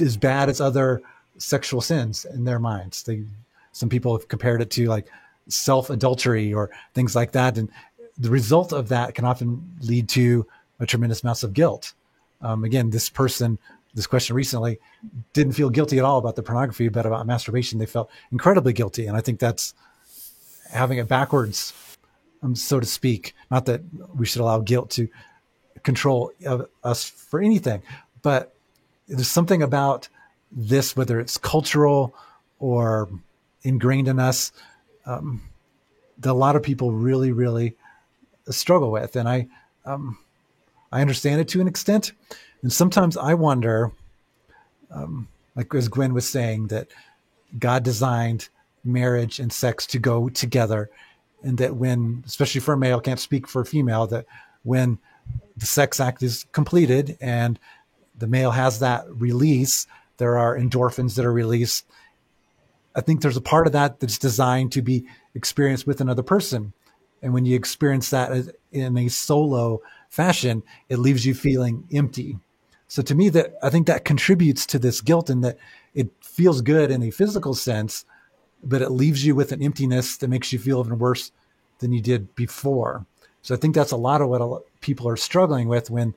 as 0.00 0.16
bad 0.16 0.48
as 0.48 0.60
other 0.60 1.02
sexual 1.38 1.80
sins 1.80 2.24
in 2.24 2.44
their 2.44 2.58
minds. 2.58 3.02
They 3.02 3.24
some 3.72 3.88
people 3.88 4.16
have 4.16 4.28
compared 4.28 4.62
it 4.62 4.70
to 4.72 4.86
like 4.86 5.06
self 5.48 5.90
adultery 5.90 6.52
or 6.52 6.70
things 6.94 7.14
like 7.14 7.32
that, 7.32 7.58
and 7.58 7.70
the 8.18 8.30
result 8.30 8.72
of 8.72 8.88
that 8.88 9.14
can 9.14 9.24
often 9.24 9.76
lead 9.80 10.08
to 10.10 10.46
a 10.80 10.86
tremendous 10.86 11.22
amount 11.22 11.42
of 11.42 11.52
guilt. 11.52 11.92
Um, 12.42 12.64
again, 12.64 12.90
this 12.90 13.08
person 13.08 13.58
this 13.96 14.06
question 14.06 14.36
recently 14.36 14.78
didn't 15.32 15.54
feel 15.54 15.70
guilty 15.70 15.98
at 15.98 16.04
all 16.04 16.18
about 16.18 16.36
the 16.36 16.42
pornography, 16.42 16.88
but 16.88 17.06
about 17.06 17.26
masturbation, 17.26 17.78
they 17.78 17.86
felt 17.86 18.10
incredibly 18.30 18.74
guilty. 18.74 19.06
And 19.06 19.16
I 19.16 19.22
think 19.22 19.40
that's 19.40 19.72
having 20.70 20.98
it 20.98 21.08
backwards, 21.08 21.72
um, 22.42 22.54
so 22.54 22.78
to 22.78 22.84
speak. 22.84 23.34
Not 23.50 23.64
that 23.64 23.80
we 24.14 24.26
should 24.26 24.42
allow 24.42 24.58
guilt 24.58 24.90
to 24.90 25.08
control 25.82 26.30
us 26.84 27.04
for 27.04 27.40
anything, 27.40 27.82
but 28.20 28.54
there's 29.08 29.28
something 29.28 29.62
about 29.62 30.08
this, 30.52 30.94
whether 30.94 31.18
it's 31.18 31.38
cultural 31.38 32.14
or 32.58 33.08
ingrained 33.62 34.08
in 34.08 34.18
us, 34.18 34.52
um, 35.06 35.40
that 36.18 36.32
a 36.32 36.34
lot 36.34 36.54
of 36.54 36.62
people 36.62 36.92
really, 36.92 37.32
really 37.32 37.76
struggle 38.50 38.90
with. 38.90 39.16
And 39.16 39.26
I, 39.26 39.48
um, 39.86 40.18
I 40.92 41.00
understand 41.00 41.40
it 41.40 41.48
to 41.48 41.62
an 41.62 41.68
extent. 41.68 42.12
And 42.66 42.72
sometimes 42.72 43.16
I 43.16 43.34
wonder, 43.34 43.92
um, 44.90 45.28
like 45.54 45.72
as 45.72 45.86
Gwen 45.86 46.12
was 46.12 46.28
saying, 46.28 46.66
that 46.66 46.88
God 47.60 47.84
designed 47.84 48.48
marriage 48.82 49.38
and 49.38 49.52
sex 49.52 49.86
to 49.86 50.00
go 50.00 50.28
together. 50.28 50.90
And 51.44 51.58
that 51.58 51.76
when, 51.76 52.24
especially 52.26 52.60
for 52.60 52.74
a 52.74 52.76
male, 52.76 53.00
can't 53.00 53.20
speak 53.20 53.46
for 53.46 53.62
a 53.62 53.64
female, 53.64 54.08
that 54.08 54.26
when 54.64 54.98
the 55.56 55.64
sex 55.64 56.00
act 56.00 56.24
is 56.24 56.44
completed 56.50 57.16
and 57.20 57.56
the 58.18 58.26
male 58.26 58.50
has 58.50 58.80
that 58.80 59.04
release, 59.10 59.86
there 60.16 60.36
are 60.36 60.58
endorphins 60.58 61.14
that 61.14 61.24
are 61.24 61.32
released. 61.32 61.86
I 62.96 63.00
think 63.00 63.20
there's 63.20 63.36
a 63.36 63.40
part 63.40 63.68
of 63.68 63.74
that 63.74 64.00
that's 64.00 64.18
designed 64.18 64.72
to 64.72 64.82
be 64.82 65.06
experienced 65.36 65.86
with 65.86 66.00
another 66.00 66.24
person. 66.24 66.72
And 67.22 67.32
when 67.32 67.44
you 67.44 67.54
experience 67.54 68.10
that 68.10 68.56
in 68.72 68.98
a 68.98 69.06
solo 69.06 69.82
fashion, 70.10 70.64
it 70.88 70.98
leaves 70.98 71.24
you 71.24 71.32
feeling 71.32 71.86
empty. 71.92 72.40
So 72.88 73.02
to 73.02 73.14
me, 73.14 73.28
that 73.30 73.54
I 73.62 73.70
think 73.70 73.86
that 73.86 74.04
contributes 74.04 74.64
to 74.66 74.78
this 74.78 75.00
guilt 75.00 75.28
and 75.28 75.42
that 75.44 75.58
it 75.94 76.10
feels 76.20 76.62
good 76.62 76.90
in 76.90 77.02
a 77.02 77.10
physical 77.10 77.54
sense, 77.54 78.04
but 78.62 78.82
it 78.82 78.90
leaves 78.90 79.24
you 79.24 79.34
with 79.34 79.52
an 79.52 79.62
emptiness 79.62 80.16
that 80.18 80.28
makes 80.28 80.52
you 80.52 80.58
feel 80.58 80.80
even 80.80 80.98
worse 80.98 81.32
than 81.78 81.92
you 81.92 82.00
did 82.00 82.34
before. 82.34 83.06
So 83.42 83.54
I 83.54 83.58
think 83.58 83.74
that's 83.74 83.92
a 83.92 83.96
lot 83.96 84.20
of 84.20 84.28
what 84.28 84.80
people 84.80 85.08
are 85.08 85.16
struggling 85.16 85.68
with 85.68 85.90
when 85.90 86.14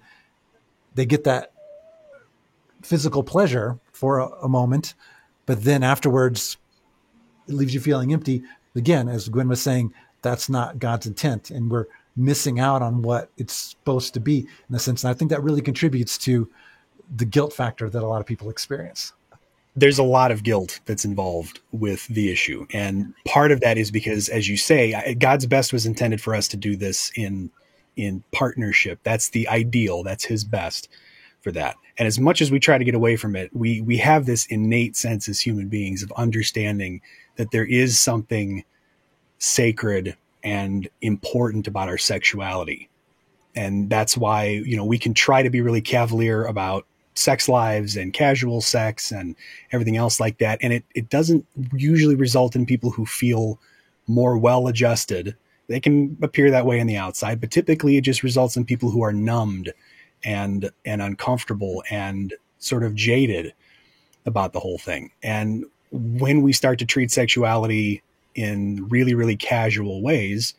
they 0.95 1.05
get 1.05 1.23
that 1.25 1.51
physical 2.81 3.23
pleasure 3.23 3.79
for 3.91 4.19
a, 4.19 4.27
a 4.43 4.49
moment, 4.49 4.93
but 5.45 5.63
then 5.63 5.83
afterwards 5.83 6.57
it 7.47 7.53
leaves 7.53 7.73
you 7.73 7.79
feeling 7.79 8.13
empty. 8.13 8.43
Again, 8.75 9.09
as 9.09 9.29
Gwen 9.29 9.47
was 9.47 9.61
saying, 9.61 9.93
that's 10.21 10.49
not 10.49 10.79
God's 10.79 11.07
intent, 11.07 11.49
and 11.49 11.71
we're 11.71 11.85
missing 12.19 12.59
out 12.59 12.81
on 12.81 13.01
what 13.01 13.29
it's 13.38 13.53
supposed 13.53 14.13
to 14.13 14.19
be 14.19 14.47
in 14.69 14.75
a 14.75 14.79
sense. 14.79 15.03
And 15.03 15.11
I 15.11 15.13
think 15.13 15.31
that 15.31 15.41
really 15.41 15.61
contributes 15.61 16.17
to 16.19 16.49
the 17.15 17.25
guilt 17.25 17.53
factor 17.53 17.89
that 17.89 18.03
a 18.03 18.07
lot 18.07 18.21
of 18.21 18.27
people 18.27 18.49
experience. 18.49 19.13
There's 19.75 19.99
a 19.99 20.03
lot 20.03 20.31
of 20.31 20.43
guilt 20.43 20.79
that's 20.85 21.05
involved 21.05 21.61
with 21.71 22.07
the 22.07 22.31
issue. 22.31 22.67
And 22.73 23.13
part 23.25 23.51
of 23.51 23.61
that 23.61 23.77
is 23.77 23.91
because, 23.91 24.27
as 24.27 24.49
you 24.49 24.57
say, 24.57 25.15
God's 25.15 25.45
best 25.45 25.71
was 25.71 25.85
intended 25.85 26.21
for 26.21 26.35
us 26.35 26.47
to 26.49 26.57
do 26.57 26.75
this 26.75 27.11
in 27.15 27.49
in 27.95 28.23
partnership. 28.31 28.99
That's 29.03 29.29
the 29.29 29.47
ideal. 29.47 30.03
That's 30.03 30.25
his 30.25 30.43
best 30.43 30.89
for 31.41 31.51
that. 31.51 31.75
And 31.97 32.07
as 32.07 32.19
much 32.19 32.41
as 32.41 32.51
we 32.51 32.59
try 32.59 32.77
to 32.77 32.83
get 32.83 32.95
away 32.95 33.15
from 33.15 33.35
it, 33.35 33.55
we 33.55 33.81
we 33.81 33.97
have 33.97 34.25
this 34.25 34.45
innate 34.47 34.95
sense 34.95 35.29
as 35.29 35.39
human 35.39 35.69
beings 35.69 36.03
of 36.03 36.11
understanding 36.13 37.01
that 37.35 37.51
there 37.51 37.65
is 37.65 37.99
something 37.99 38.63
sacred 39.38 40.17
and 40.43 40.89
important 41.01 41.67
about 41.67 41.89
our 41.89 41.98
sexuality. 41.98 42.89
And 43.55 43.89
that's 43.89 44.15
why, 44.17 44.46
you 44.46 44.77
know, 44.77 44.86
we 44.86 45.00
can 45.00 45.13
try 45.13 45.43
to 45.43 45.50
be 45.50 45.62
really 45.62 45.81
cavalier 45.81 46.46
about 46.46 46.86
sex 47.15 47.50
lives 47.50 47.98
and 47.98 48.13
casual 48.13 48.62
sex 48.62 49.12
and 49.12 49.36
everything 49.72 49.98
else 49.98 50.19
like 50.19 50.38
that. 50.38 50.60
And 50.62 50.72
it, 50.72 50.86
it 50.96 51.10
doesn't 51.10 51.46
usually 51.74 52.15
result 52.15 52.55
in 52.55 52.65
people 52.65 52.91
who 52.91 53.05
feel 53.05 53.60
more 54.08 54.38
well 54.38 54.67
adjusted. 54.67 55.36
They 55.67 55.79
can 55.79 56.17
appear 56.22 56.50
that 56.51 56.65
way 56.65 56.79
on 56.79 56.88
the 56.88 56.98
outside, 56.98 57.41
but 57.41 57.51
typically 57.51 57.98
it 57.98 58.01
just 58.01 58.24
results 58.24 58.55
in 58.55 58.65
people 58.65 58.89
who 58.89 59.03
are 59.03 59.13
numbed 59.13 59.74
and 60.24 60.69
and 60.86 61.01
uncomfortable 61.01 61.84
and 61.89 62.34
sort 62.58 62.84
of 62.84 62.96
jaded 62.96 63.53
about 64.25 64.53
the 64.53 64.60
whole 64.60 64.77
thing. 64.77 65.12
And 65.24 65.65
when 65.91 66.41
we 66.41 66.53
start 66.53 66.79
to 66.79 66.86
treat 66.86 67.12
sexuality 67.12 68.01
in 68.39 68.88
really, 68.88 69.13
really 69.13 69.36
casual 69.36 70.01
ways, 70.01 70.53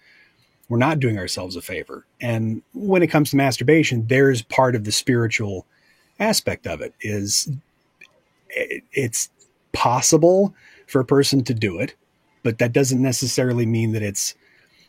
we're 0.69 0.79
not 0.79 1.01
doing 1.01 1.19
ourselves 1.19 1.57
a 1.57 1.63
favor. 1.63 2.07
And 2.21 2.63
when 2.75 3.03
it 3.03 3.09
comes 3.09 3.31
to 3.31 3.37
masturbation, 3.37 4.07
there's 4.07 4.43
part 4.43 4.77
of 4.77 4.85
the 4.85 4.93
spiritual 4.93 5.67
aspect 6.19 6.67
of 6.67 6.83
it 6.83 6.95
is 7.01 7.51
it's 8.51 9.31
possible 9.73 10.55
for 10.87 11.01
a 11.01 11.05
person 11.05 11.43
to 11.45 11.55
do 11.55 11.79
it, 11.79 11.95
but 12.43 12.59
that 12.59 12.73
doesn't 12.73 13.01
necessarily 13.01 13.65
mean 13.65 13.93
that 13.93 14.03
it's 14.03 14.35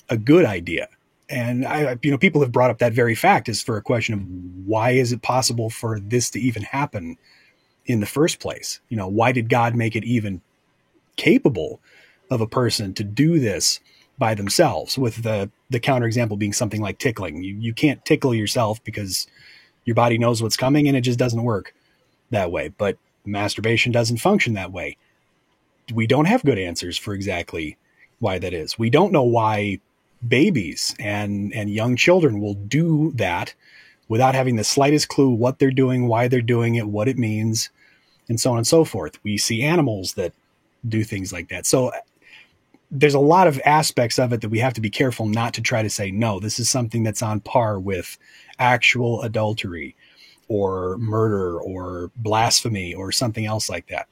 a 0.10 0.18
good 0.18 0.46
idea. 0.46 0.90
And 1.30 1.66
I, 1.66 1.98
you 2.02 2.12
know, 2.12 2.18
people 2.18 2.42
have 2.42 2.52
brought 2.52 2.72
up 2.72 2.80
that 2.80 2.92
very 2.92 3.16
fact 3.16 3.48
as 3.48 3.62
for 3.62 3.78
a 3.78 3.82
question 3.82 4.14
of 4.14 4.22
why 4.68 4.92
is 4.92 5.14
it 5.14 5.22
possible 5.22 5.70
for 5.70 6.00
this 6.00 6.30
to 6.32 6.40
even 6.40 6.64
happen 6.64 7.18
in 7.86 8.02
the 8.02 8.06
first 8.06 8.40
place? 8.40 8.82
You 8.90 8.98
know, 8.98 9.08
why 9.08 9.32
did 9.32 9.48
God 9.48 9.76
make 9.76 9.96
it 9.96 10.04
even 10.04 10.42
capable 11.16 11.80
of 12.32 12.42
a 12.42 12.48
person 12.48 12.94
to 12.96 13.04
do 13.04 13.40
this 13.40 13.80
by 14.18 14.34
themselves 14.34 14.98
with 14.98 15.24
the 15.24 15.52
the 15.70 15.80
counterexample 15.80 16.40
being 16.40 16.54
something 16.54 16.82
like 16.82 16.98
tickling. 16.98 17.44
You 17.44 17.56
you 17.56 17.74
can't 17.74 18.04
tickle 18.06 18.34
yourself 18.34 18.84
because 18.84 19.28
your 19.86 19.96
body 19.96 20.18
knows 20.18 20.42
what's 20.42 20.58
coming 20.58 20.88
and 20.88 20.98
it 20.98 21.02
just 21.02 21.20
doesn't 21.20 21.44
work 21.44 21.74
that 22.30 22.52
way. 22.52 22.70
But 22.70 22.98
masturbation 23.26 23.92
doesn't 23.92 24.18
function 24.18 24.54
that 24.54 24.72
way. 24.72 24.98
We 25.94 26.08
don't 26.08 26.26
have 26.26 26.44
good 26.44 26.58
answers 26.58 26.98
for 26.98 27.14
exactly 27.14 27.78
why 28.20 28.40
that 28.40 28.54
is. 28.54 28.80
We 28.80 28.90
don't 28.90 29.12
know 29.12 29.24
why 29.24 29.80
babies 30.28 30.96
and 31.00 31.54
and 31.54 31.70
young 31.70 31.96
children 31.96 32.40
will 32.40 32.54
do 32.54 33.12
that 33.16 33.54
without 34.08 34.36
having 34.36 34.56
the 34.56 34.64
slightest 34.64 35.08
clue 35.08 35.30
what 35.30 35.58
they're 35.58 35.72
doing 35.72 36.08
why 36.08 36.28
they're 36.28 36.42
doing 36.42 36.76
it 36.76 36.88
what 36.88 37.08
it 37.08 37.18
means 37.18 37.70
and 38.30 38.40
so 38.40 38.52
on 38.52 38.58
and 38.58 38.68
so 38.68 38.86
forth. 38.86 39.18
We 39.24 39.38
see 39.38 39.64
animals 39.64 40.14
that 40.14 40.32
do 40.88 41.04
things 41.04 41.34
like 41.34 41.50
that. 41.50 41.66
So 41.66 41.92
there's 42.92 43.14
a 43.14 43.20
lot 43.20 43.48
of 43.48 43.62
aspects 43.66 44.20
of 44.20 44.34
it 44.34 44.42
that 44.42 44.50
we 44.50 44.60
have 44.60 44.74
to 44.74 44.82
be 44.82 44.90
careful 44.90 45.26
not 45.26 45.54
to 45.54 45.62
try 45.62 45.82
to 45.82 45.90
say 45.90 46.12
no 46.12 46.40
this 46.40 46.60
is 46.60 46.70
something 46.70 47.04
that's 47.04 47.22
on 47.22 47.40
par 47.40 47.80
with 47.80 48.18
actual 48.60 49.22
adultery 49.22 49.96
or 50.48 50.98
murder 50.98 51.60
or 51.62 52.12
blasphemy 52.18 52.94
or 52.94 53.10
something 53.12 53.46
else 53.46 53.70
like 53.70 53.88
that. 53.88 54.08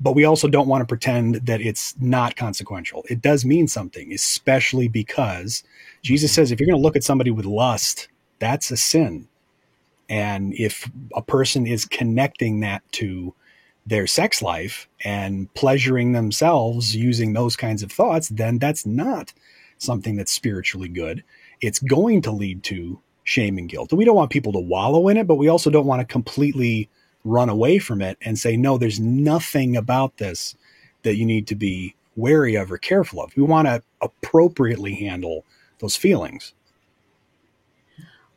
But 0.00 0.14
we 0.14 0.24
also 0.24 0.48
don't 0.48 0.68
want 0.68 0.80
to 0.80 0.86
pretend 0.86 1.46
that 1.46 1.60
it's 1.60 1.94
not 2.00 2.34
consequential. 2.34 3.04
It 3.10 3.20
does 3.20 3.44
mean 3.44 3.68
something 3.68 4.12
especially 4.12 4.88
because 4.88 5.62
jesus 6.02 6.30
mm-hmm. 6.30 6.34
says 6.34 6.50
if 6.50 6.58
you're 6.58 6.66
going 6.66 6.78
to 6.78 6.82
look 6.82 6.96
at 6.96 7.04
somebody 7.04 7.30
with 7.30 7.44
lust 7.44 8.08
that's 8.38 8.70
a 8.70 8.76
sin. 8.76 9.28
And 10.08 10.52
if 10.54 10.90
a 11.14 11.22
person 11.22 11.66
is 11.66 11.86
connecting 11.86 12.60
that 12.60 12.82
to 12.92 13.34
their 13.86 14.06
sex 14.06 14.40
life 14.40 14.88
and 15.04 15.52
pleasuring 15.54 16.12
themselves 16.12 16.96
using 16.96 17.32
those 17.32 17.56
kinds 17.56 17.82
of 17.82 17.92
thoughts, 17.92 18.28
then 18.28 18.58
that's 18.58 18.86
not 18.86 19.32
something 19.78 20.16
that's 20.16 20.32
spiritually 20.32 20.88
good. 20.88 21.22
It's 21.60 21.78
going 21.78 22.22
to 22.22 22.30
lead 22.30 22.62
to 22.64 23.00
shame 23.24 23.58
and 23.58 23.68
guilt. 23.68 23.90
And 23.90 23.98
we 23.98 24.04
don't 24.04 24.16
want 24.16 24.30
people 24.30 24.52
to 24.52 24.58
wallow 24.58 25.08
in 25.08 25.16
it, 25.16 25.26
but 25.26 25.36
we 25.36 25.48
also 25.48 25.70
don't 25.70 25.86
want 25.86 26.00
to 26.00 26.06
completely 26.06 26.88
run 27.24 27.48
away 27.48 27.78
from 27.78 28.02
it 28.02 28.18
and 28.22 28.38
say, 28.38 28.56
no, 28.56 28.78
there's 28.78 29.00
nothing 29.00 29.76
about 29.76 30.18
this 30.18 30.56
that 31.02 31.16
you 31.16 31.24
need 31.24 31.46
to 31.48 31.54
be 31.54 31.94
wary 32.16 32.54
of 32.54 32.70
or 32.70 32.78
careful 32.78 33.22
of. 33.22 33.36
We 33.36 33.42
want 33.42 33.66
to 33.66 33.82
appropriately 34.00 34.94
handle 34.94 35.44
those 35.80 35.96
feelings. 35.96 36.54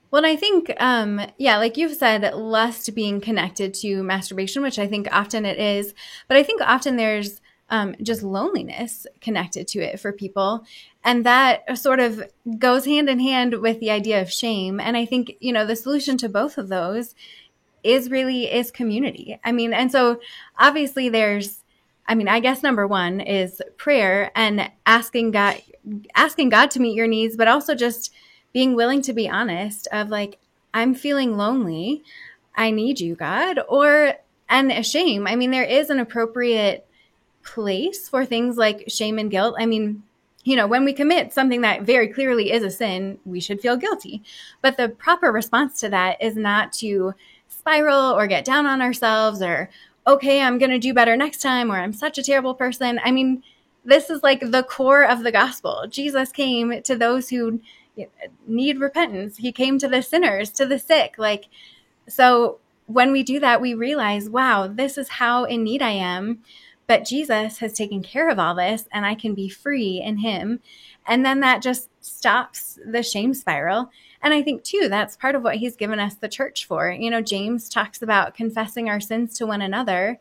Well, 0.10 0.26
I 0.26 0.38
think, 0.38 0.74
um, 0.80 1.22
yeah, 1.38 1.58
like 1.58 1.76
you've 1.76 1.96
said, 1.96 2.34
lust 2.34 2.96
being 2.96 3.20
connected 3.20 3.74
to 3.76 4.04
masturbation, 4.04 4.62
which 4.62 4.80
I 4.80 4.88
think 4.88 5.08
often 5.12 5.46
it 5.46 5.60
is, 5.60 5.94
but 6.28 6.38
I 6.38 6.44
think 6.44 6.62
often 6.62 6.96
there's 6.96 7.42
um, 7.70 7.94
just 8.02 8.24
loneliness 8.24 9.06
connected 9.20 9.68
to 9.70 9.80
it 9.80 10.00
for 10.00 10.14
people. 10.14 10.64
And 11.04 11.26
that 11.26 11.78
sort 11.78 12.00
of 12.00 12.24
goes 12.58 12.86
hand 12.86 13.10
in 13.10 13.20
hand 13.20 13.60
with 13.62 13.82
the 13.82 13.92
idea 13.92 14.22
of 14.22 14.32
shame. 14.32 14.80
And 14.80 14.96
I 14.96 15.06
think, 15.06 15.34
you 15.42 15.52
know, 15.52 15.66
the 15.66 15.76
solution 15.76 16.18
to 16.20 16.30
both 16.30 16.58
of 16.58 16.70
those 16.70 17.14
is 17.84 18.10
really 18.10 18.52
is 18.52 18.72
community. 18.72 19.38
I 19.44 19.52
mean, 19.52 19.74
and 19.74 19.92
so 19.92 20.22
obviously 20.58 21.10
there's, 21.10 21.64
I 22.08 22.16
mean, 22.16 22.30
I 22.30 22.40
guess 22.40 22.64
number 22.64 22.88
one 22.88 23.20
is 23.20 23.62
prayer 23.76 24.32
and 24.36 24.72
asking 24.86 25.32
God, 25.32 25.62
asking 26.16 26.50
God 26.50 26.72
to 26.72 26.80
meet 26.80 26.96
your 26.96 27.08
needs, 27.08 27.36
but 27.36 27.50
also 27.50 27.76
just, 27.76 28.14
being 28.58 28.74
willing 28.74 29.04
to 29.04 29.14
be 29.14 29.30
honest 29.30 29.88
of 29.92 30.10
like, 30.10 30.40
I'm 30.74 30.96
feeling 30.96 31.38
lonely. 31.38 32.02
I 32.56 32.72
need 32.72 33.00
you, 33.00 33.14
God. 33.14 33.60
Or, 33.70 34.16
and 34.50 34.72
a 34.72 34.82
shame. 34.82 35.28
I 35.28 35.36
mean, 35.36 35.52
there 35.52 35.64
is 35.64 35.92
an 35.92 36.00
appropriate 36.00 36.88
place 37.44 38.10
for 38.10 38.26
things 38.26 38.58
like 38.58 38.86
shame 38.88 39.20
and 39.20 39.30
guilt. 39.30 39.54
I 39.60 39.68
mean, 39.68 40.02
you 40.44 40.56
know, 40.56 40.66
when 40.66 40.86
we 40.86 40.94
commit 40.94 41.34
something 41.34 41.62
that 41.62 41.84
very 41.84 42.08
clearly 42.08 42.52
is 42.52 42.64
a 42.64 42.72
sin, 42.72 43.20
we 43.26 43.40
should 43.40 43.62
feel 43.62 43.78
guilty. 43.78 44.24
But 44.64 44.76
the 44.76 44.90
proper 44.90 45.32
response 45.32 45.80
to 45.82 45.90
that 45.90 46.20
is 46.20 46.36
not 46.36 46.74
to 46.80 47.14
spiral 47.48 48.18
or 48.18 48.26
get 48.26 48.44
down 48.44 48.66
on 48.66 48.82
ourselves 48.82 49.40
or, 49.40 49.70
okay, 50.08 50.42
I'm 50.42 50.58
going 50.58 50.72
to 50.72 50.80
do 50.80 50.96
better 50.96 51.16
next 51.16 51.44
time 51.44 51.72
or 51.72 51.76
I'm 51.76 51.94
such 51.94 52.18
a 52.18 52.24
terrible 52.24 52.56
person. 52.56 53.00
I 53.06 53.12
mean, 53.12 53.44
this 53.86 54.10
is 54.10 54.24
like 54.24 54.40
the 54.40 54.64
core 54.64 55.04
of 55.04 55.22
the 55.22 55.32
gospel. 55.32 55.86
Jesus 55.88 56.32
came 56.32 56.82
to 56.82 56.96
those 56.96 57.30
who 57.30 57.62
need 58.46 58.80
repentance. 58.80 59.38
He 59.38 59.52
came 59.52 59.80
to 59.80 59.88
the 59.88 60.02
sinners, 60.02 60.50
to 60.52 60.66
the 60.66 60.80
sick. 60.80 61.16
Like, 61.18 61.46
so 62.08 62.60
when 62.86 63.12
we 63.12 63.24
do 63.24 63.40
that, 63.40 63.62
we 63.62 63.74
realize, 63.74 64.30
wow, 64.30 64.68
this 64.68 64.98
is 64.98 65.10
how 65.10 65.44
in 65.44 65.64
need 65.64 65.82
I 65.82 65.92
am. 65.92 66.44
But 66.88 67.04
Jesus 67.04 67.58
has 67.58 67.74
taken 67.74 68.02
care 68.02 68.30
of 68.30 68.40
all 68.40 68.56
this 68.56 68.86
and 68.94 69.06
I 69.06 69.14
can 69.14 69.34
be 69.34 69.50
free 69.50 70.02
in 70.02 70.18
him. 70.18 70.62
And 71.06 71.26
then 71.26 71.42
that 71.42 71.62
just 71.62 71.90
stops 72.04 72.80
the 72.86 73.04
shame 73.04 73.34
spiral. 73.34 73.92
And 74.22 74.34
I 74.34 74.42
think, 74.42 74.64
too, 74.64 74.88
that's 74.90 75.18
part 75.18 75.36
of 75.36 75.44
what 75.44 75.58
he's 75.58 75.76
given 75.76 76.00
us 76.00 76.16
the 76.16 76.30
church 76.30 76.66
for. 76.66 76.90
You 76.90 77.10
know, 77.10 77.22
James 77.22 77.70
talks 77.70 78.02
about 78.02 78.36
confessing 78.36 78.90
our 78.90 79.00
sins 79.00 79.38
to 79.38 79.46
one 79.46 79.62
another. 79.62 80.20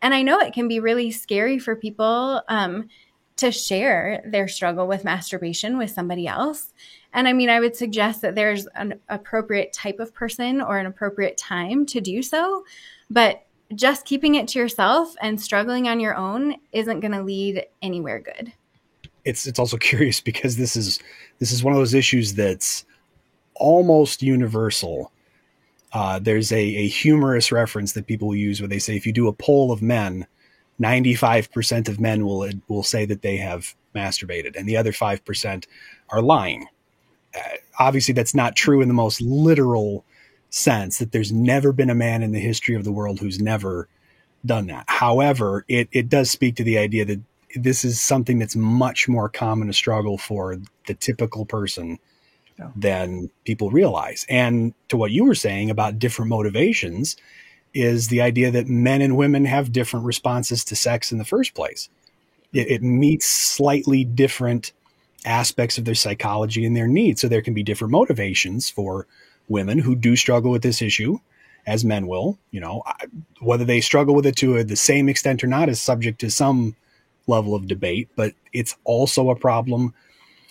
And 0.00 0.14
I 0.14 0.22
know 0.22 0.38
it 0.38 0.54
can 0.54 0.68
be 0.68 0.80
really 0.80 1.10
scary 1.10 1.58
for 1.58 1.74
people 1.74 2.42
um, 2.48 2.88
to 3.36 3.52
share 3.52 4.22
their 4.24 4.48
struggle 4.48 4.86
with 4.86 5.04
masturbation 5.04 5.78
with 5.78 5.90
somebody 5.90 6.26
else. 6.26 6.72
And 7.12 7.28
I 7.28 7.32
mean, 7.32 7.48
I 7.48 7.60
would 7.60 7.76
suggest 7.76 8.22
that 8.22 8.34
there's 8.34 8.66
an 8.68 9.00
appropriate 9.08 9.72
type 9.72 10.00
of 10.00 10.14
person 10.14 10.60
or 10.60 10.78
an 10.78 10.86
appropriate 10.86 11.36
time 11.36 11.86
to 11.86 12.00
do 12.00 12.22
so. 12.22 12.64
But 13.10 13.46
just 13.74 14.04
keeping 14.04 14.36
it 14.36 14.48
to 14.48 14.58
yourself 14.58 15.14
and 15.20 15.40
struggling 15.40 15.88
on 15.88 16.00
your 16.00 16.14
own 16.14 16.56
isn't 16.72 17.00
going 17.00 17.12
to 17.12 17.22
lead 17.22 17.64
anywhere 17.82 18.20
good. 18.20 18.52
It's 19.24 19.46
it's 19.46 19.58
also 19.58 19.76
curious 19.78 20.20
because 20.20 20.56
this 20.56 20.76
is 20.76 21.00
this 21.38 21.52
is 21.52 21.62
one 21.62 21.72
of 21.72 21.78
those 21.78 21.94
issues 21.94 22.34
that's 22.34 22.84
almost 23.54 24.22
universal. 24.22 25.12
Uh, 25.92 26.18
there's 26.18 26.52
a, 26.52 26.58
a 26.58 26.88
humorous 26.88 27.50
reference 27.50 27.92
that 27.92 28.06
people 28.06 28.34
use 28.34 28.60
where 28.60 28.68
they 28.68 28.78
say 28.78 28.96
if 28.96 29.06
you 29.06 29.12
do 29.12 29.28
a 29.28 29.32
poll 29.32 29.72
of 29.72 29.80
men, 29.80 30.26
95% 30.80 31.88
of 31.88 32.00
men 32.00 32.24
will 32.26 32.48
will 32.68 32.82
say 32.82 33.04
that 33.06 33.22
they 33.22 33.36
have 33.38 33.74
masturbated, 33.94 34.56
and 34.56 34.68
the 34.68 34.76
other 34.76 34.92
five 34.92 35.24
percent 35.24 35.66
are 36.10 36.22
lying. 36.22 36.66
Uh, 37.34 37.56
obviously, 37.78 38.14
that's 38.14 38.34
not 38.34 38.56
true 38.56 38.80
in 38.80 38.88
the 38.88 38.94
most 38.94 39.20
literal 39.20 40.04
sense. 40.50 40.98
That 40.98 41.12
there's 41.12 41.32
never 41.32 41.72
been 41.72 41.90
a 41.90 41.94
man 41.94 42.22
in 42.22 42.32
the 42.32 42.40
history 42.40 42.74
of 42.74 42.84
the 42.84 42.92
world 42.92 43.20
who's 43.20 43.40
never 43.40 43.88
done 44.44 44.66
that. 44.66 44.84
However, 44.88 45.64
it 45.68 45.88
it 45.92 46.08
does 46.08 46.30
speak 46.30 46.56
to 46.56 46.64
the 46.64 46.78
idea 46.78 47.04
that 47.04 47.20
this 47.54 47.84
is 47.84 48.00
something 48.00 48.38
that's 48.38 48.56
much 48.56 49.08
more 49.08 49.28
common 49.28 49.70
a 49.70 49.72
struggle 49.72 50.18
for 50.18 50.58
the 50.86 50.94
typical 50.94 51.46
person 51.46 51.98
yeah. 52.58 52.70
than 52.76 53.30
people 53.44 53.70
realize. 53.70 54.26
And 54.28 54.74
to 54.88 54.96
what 54.96 55.10
you 55.10 55.24
were 55.24 55.34
saying 55.34 55.70
about 55.70 55.98
different 55.98 56.28
motivations 56.28 57.16
is 57.74 58.08
the 58.08 58.20
idea 58.20 58.50
that 58.50 58.68
men 58.68 59.02
and 59.02 59.16
women 59.16 59.44
have 59.44 59.72
different 59.72 60.06
responses 60.06 60.64
to 60.64 60.76
sex 60.76 61.12
in 61.12 61.18
the 61.18 61.24
first 61.24 61.54
place. 61.54 61.88
It, 62.52 62.70
it 62.70 62.82
meets 62.82 63.26
slightly 63.26 64.04
different 64.04 64.72
aspects 65.24 65.76
of 65.76 65.84
their 65.84 65.94
psychology 65.94 66.64
and 66.64 66.76
their 66.76 66.86
needs. 66.86 67.20
So 67.20 67.28
there 67.28 67.42
can 67.42 67.54
be 67.54 67.62
different 67.62 67.92
motivations 67.92 68.70
for 68.70 69.06
women 69.48 69.78
who 69.78 69.94
do 69.94 70.16
struggle 70.16 70.50
with 70.50 70.62
this 70.62 70.80
issue 70.80 71.18
as 71.66 71.84
men 71.84 72.06
will, 72.06 72.38
you 72.52 72.60
know, 72.60 72.82
whether 73.40 73.64
they 73.64 73.80
struggle 73.80 74.14
with 74.14 74.24
it 74.24 74.36
to 74.36 74.56
a, 74.56 74.64
the 74.64 74.76
same 74.76 75.08
extent 75.08 75.42
or 75.42 75.48
not 75.48 75.68
is 75.68 75.80
subject 75.80 76.20
to 76.20 76.30
some 76.30 76.76
level 77.26 77.54
of 77.54 77.66
debate, 77.66 78.08
but 78.14 78.34
it's 78.52 78.76
also 78.84 79.30
a 79.30 79.36
problem 79.36 79.92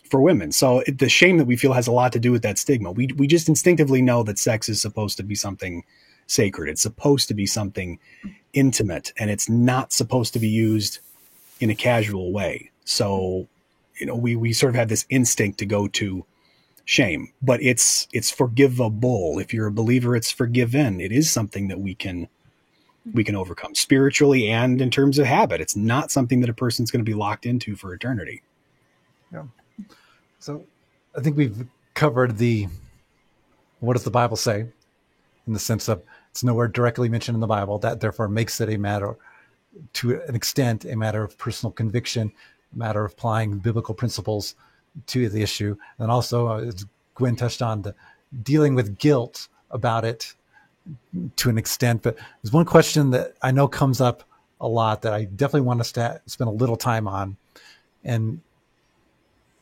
for 0.09 0.21
women. 0.21 0.51
So 0.51 0.79
it, 0.81 0.99
the 0.99 1.09
shame 1.09 1.37
that 1.37 1.45
we 1.45 1.55
feel 1.55 1.73
has 1.73 1.87
a 1.87 1.91
lot 1.91 2.11
to 2.13 2.19
do 2.19 2.31
with 2.31 2.41
that 2.43 2.57
stigma. 2.57 2.91
We 2.91 3.07
we 3.15 3.27
just 3.27 3.49
instinctively 3.49 4.01
know 4.01 4.23
that 4.23 4.37
sex 4.37 4.69
is 4.69 4.81
supposed 4.81 5.17
to 5.17 5.23
be 5.23 5.35
something 5.35 5.83
sacred. 6.27 6.69
It's 6.69 6.81
supposed 6.81 7.27
to 7.27 7.33
be 7.33 7.45
something 7.45 7.99
intimate 8.53 9.13
and 9.17 9.29
it's 9.29 9.49
not 9.49 9.91
supposed 9.91 10.33
to 10.33 10.39
be 10.39 10.47
used 10.47 10.99
in 11.59 11.69
a 11.69 11.75
casual 11.75 12.31
way. 12.31 12.71
So, 12.85 13.47
you 13.99 14.05
know, 14.05 14.15
we 14.15 14.35
we 14.35 14.53
sort 14.53 14.71
of 14.71 14.75
have 14.75 14.89
this 14.89 15.05
instinct 15.09 15.59
to 15.59 15.65
go 15.65 15.87
to 15.89 16.25
shame, 16.85 17.33
but 17.41 17.61
it's 17.61 18.07
it's 18.13 18.31
forgivable. 18.31 19.39
If 19.39 19.53
you're 19.53 19.67
a 19.67 19.71
believer, 19.71 20.15
it's 20.15 20.31
forgiven. 20.31 21.01
It 21.01 21.11
is 21.11 21.31
something 21.31 21.67
that 21.67 21.79
we 21.79 21.95
can 21.95 22.27
we 23.13 23.23
can 23.23 23.35
overcome 23.35 23.75
spiritually 23.75 24.49
and 24.49 24.81
in 24.81 24.89
terms 24.89 25.19
of 25.19 25.25
habit. 25.25 25.61
It's 25.61 25.75
not 25.75 26.11
something 26.11 26.41
that 26.41 26.49
a 26.49 26.53
person's 26.53 26.91
going 26.91 27.03
to 27.03 27.09
be 27.09 27.13
locked 27.13 27.45
into 27.45 27.75
for 27.75 27.93
eternity. 27.93 28.41
Yeah. 29.31 29.43
So 30.39 30.65
I 31.15 31.21
think 31.21 31.37
we've 31.37 31.67
covered 31.93 32.37
the 32.37 32.67
what 33.79 33.93
does 33.93 34.03
the 34.03 34.11
Bible 34.11 34.37
say 34.37 34.67
in 35.47 35.53
the 35.53 35.59
sense 35.59 35.87
of 35.87 36.03
it's 36.35 36.43
nowhere 36.43 36.67
directly 36.67 37.07
mentioned 37.07 37.35
in 37.35 37.39
the 37.39 37.47
Bible. 37.47 37.79
That 37.79 38.01
therefore 38.01 38.27
makes 38.27 38.59
it 38.59 38.67
a 38.67 38.75
matter, 38.75 39.15
to 39.93 40.21
an 40.23 40.35
extent, 40.35 40.83
a 40.83 40.93
matter 40.93 41.23
of 41.23 41.37
personal 41.37 41.71
conviction, 41.71 42.29
a 42.75 42.77
matter 42.77 43.05
of 43.05 43.13
applying 43.13 43.59
biblical 43.59 43.95
principles 43.95 44.55
to 45.07 45.29
the 45.29 45.41
issue. 45.41 45.77
And 45.97 46.11
also, 46.11 46.49
uh, 46.49 46.57
as 46.57 46.85
Gwen 47.13 47.37
touched 47.37 47.61
on, 47.61 47.83
the 47.83 47.95
dealing 48.43 48.75
with 48.75 48.97
guilt 48.97 49.47
about 49.71 50.03
it 50.03 50.33
to 51.37 51.49
an 51.49 51.57
extent. 51.57 52.01
But 52.01 52.17
there's 52.43 52.51
one 52.51 52.65
question 52.65 53.11
that 53.11 53.35
I 53.41 53.51
know 53.51 53.69
comes 53.69 54.01
up 54.01 54.25
a 54.59 54.67
lot 54.67 55.03
that 55.03 55.13
I 55.13 55.23
definitely 55.23 55.61
want 55.61 55.79
us 55.79 55.93
to 55.93 56.19
spend 56.25 56.49
a 56.49 56.51
little 56.51 56.75
time 56.75 57.07
on. 57.07 57.37
And 58.03 58.41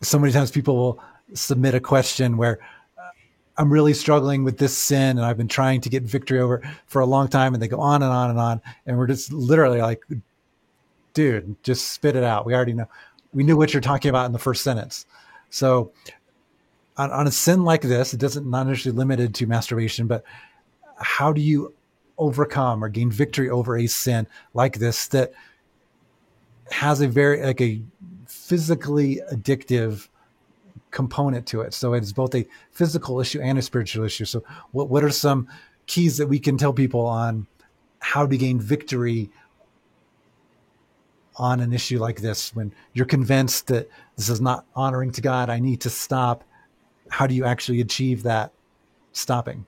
so 0.02 0.18
many 0.18 0.34
times 0.34 0.50
people 0.50 0.76
will 0.76 1.04
submit 1.36 1.76
a 1.76 1.80
question 1.80 2.36
where 2.36 2.58
I'm 3.58 3.72
really 3.72 3.94
struggling 3.94 4.44
with 4.44 4.58
this 4.58 4.76
sin 4.76 5.18
and 5.18 5.22
I've 5.22 5.38
been 5.38 5.48
trying 5.48 5.82
to 5.82 5.89
get 5.89 6.04
victory 6.04 6.39
over 6.39 6.62
for 6.88 7.02
a 7.02 7.06
long 7.06 7.28
time. 7.28 7.54
And 7.54 7.62
they 7.62 7.68
go 7.68 7.80
on 7.80 8.02
and 8.02 8.12
on 8.12 8.30
and 8.30 8.39
on. 8.39 8.62
And 8.86 8.98
we're 8.98 9.08
just 9.08 9.32
literally 9.32 9.82
like, 9.82 10.04
dude, 11.13 11.56
just 11.63 11.89
spit 11.89 12.16
it 12.16 12.24
out. 12.24 12.46
We 12.46 12.56
already 12.56 12.74
know. 12.74 12.88
We 13.34 13.44
knew 13.44 13.58
what 13.58 13.74
you're 13.74 13.82
talking 13.82 14.10
about 14.10 14.26
in 14.26 14.32
the 14.32 14.39
first 14.39 14.63
sentence. 14.63 15.06
So 15.50 15.92
on, 16.98 17.12
on 17.12 17.28
a 17.28 17.32
sin 17.32 17.63
like 17.63 17.82
this, 17.82 18.13
it 18.13 18.20
doesn't 18.20 18.50
not 18.50 18.68
necessarily 18.68 18.98
limited 18.98 19.36
to 19.36 19.48
masturbation, 19.48 20.08
but 20.08 20.24
how 20.98 21.34
do 21.34 21.42
you 21.42 21.74
overcome 22.18 22.84
or 22.84 22.89
gain 22.89 23.12
victory 23.12 23.50
over 23.50 23.78
a 23.78 23.88
sin 23.88 24.28
like 24.54 24.78
this 24.78 25.08
that 25.08 25.34
has 26.72 27.02
a 27.02 27.08
very 27.08 27.44
like 27.44 27.62
a 27.62 27.82
physically 28.28 29.22
addictive 29.32 30.08
component 30.93 31.45
to 31.47 31.62
it. 31.62 31.73
So 31.73 31.93
it's 31.93 32.13
both 32.13 32.34
a 32.34 32.47
physical 32.71 33.19
issue 33.19 33.41
and 33.41 33.58
a 33.58 33.62
spiritual 33.62 34.06
issue. 34.06 34.25
So 34.25 34.43
what 34.71 34.89
what 34.89 35.03
are 35.03 35.10
some 35.10 35.49
keys 35.88 36.17
that 36.17 36.27
we 36.27 36.39
can 36.39 36.58
tell 36.58 36.71
people 36.71 37.06
on 37.06 37.47
how 37.99 38.25
to 38.25 38.38
gain 38.38 38.60
victory 38.60 39.29
on 41.36 41.60
an 41.60 41.73
issue 41.73 41.99
like 41.99 42.21
this 42.21 42.56
when 42.56 42.73
you're 42.93 43.06
convinced 43.06 43.67
that 43.67 43.89
this 44.15 44.29
is 44.29 44.39
not 44.39 44.65
honoring 44.75 45.12
to 45.12 45.21
God, 45.21 45.49
I 45.49 45.60
need 45.60 45.82
to 45.82 45.89
stop. 45.89 46.43
How 47.10 47.27
do 47.27 47.34
you 47.34 47.43
actually 47.43 47.82
achieve 47.82 48.23
that 48.23 48.53
stopping? 49.13 49.65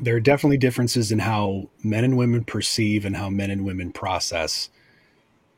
There 0.00 0.14
are 0.16 0.20
definitely 0.20 0.58
differences 0.58 1.12
in 1.12 1.20
how 1.20 1.70
men 1.82 2.04
and 2.04 2.16
women 2.16 2.44
perceive 2.44 3.04
and 3.04 3.16
how 3.16 3.30
men 3.30 3.50
and 3.50 3.64
women 3.64 3.92
process 3.92 4.70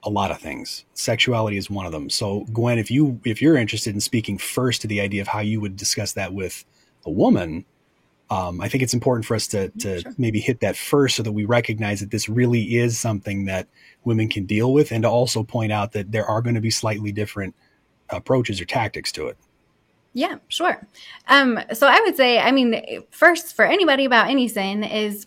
a 0.07 0.11
lot 0.11 0.31
of 0.31 0.39
things. 0.39 0.85
Sexuality 0.95 1.57
is 1.57 1.69
one 1.69 1.85
of 1.85 1.93
them. 1.93 2.09
So 2.09 2.47
Gwen, 2.53 2.79
if 2.79 2.91
you 2.91 3.21
if 3.25 3.43
you're 3.43 3.57
interested 3.57 3.93
in 3.93 4.01
speaking 4.01 4.39
first 4.39 4.81
to 4.83 4.87
the 4.87 5.01
idea 5.01 5.21
of 5.21 5.29
how 5.29 5.41
you 5.41 5.61
would 5.61 5.77
discuss 5.77 6.13
that 6.13 6.33
with 6.33 6.65
a 7.05 7.11
woman, 7.11 7.65
um, 8.31 8.61
I 8.61 8.69
think 8.69 8.83
it's 8.83 8.95
important 8.95 9.27
for 9.27 9.35
us 9.35 9.49
to 9.49 9.69
to 9.81 10.01
sure. 10.01 10.13
maybe 10.17 10.39
hit 10.39 10.61
that 10.61 10.77
first 10.77 11.17
so 11.17 11.23
that 11.25 11.33
we 11.33 11.45
recognize 11.45 12.01
that 12.01 12.13
this 12.13 12.29
really 12.29 12.77
is 12.77 12.99
something 12.99 13.45
that 13.47 13.67
women 14.05 14.29
can 14.29 14.47
deal 14.47 14.73
with, 14.73 14.93
and 14.93 15.03
to 15.03 15.11
also 15.11 15.43
point 15.43 15.73
out 15.73 15.93
that 15.93 16.13
there 16.13 16.25
are 16.25 16.41
going 16.41 16.55
to 16.55 16.61
be 16.61 16.71
slightly 16.71 17.11
different 17.11 17.55
approaches 18.11 18.61
or 18.61 18.65
tactics 18.65 19.11
to 19.13 19.27
it. 19.27 19.37
Yeah, 20.13 20.37
sure. 20.49 20.87
Um, 21.29 21.59
so 21.75 21.89
I 21.89 22.01
would 22.01 22.17
say, 22.17 22.39
I 22.39 22.53
mean, 22.53 23.03
first 23.11 23.55
for 23.55 23.65
anybody 23.65 24.05
about 24.05 24.31
any 24.31 24.49
sin 24.49 24.85
is 24.85 25.27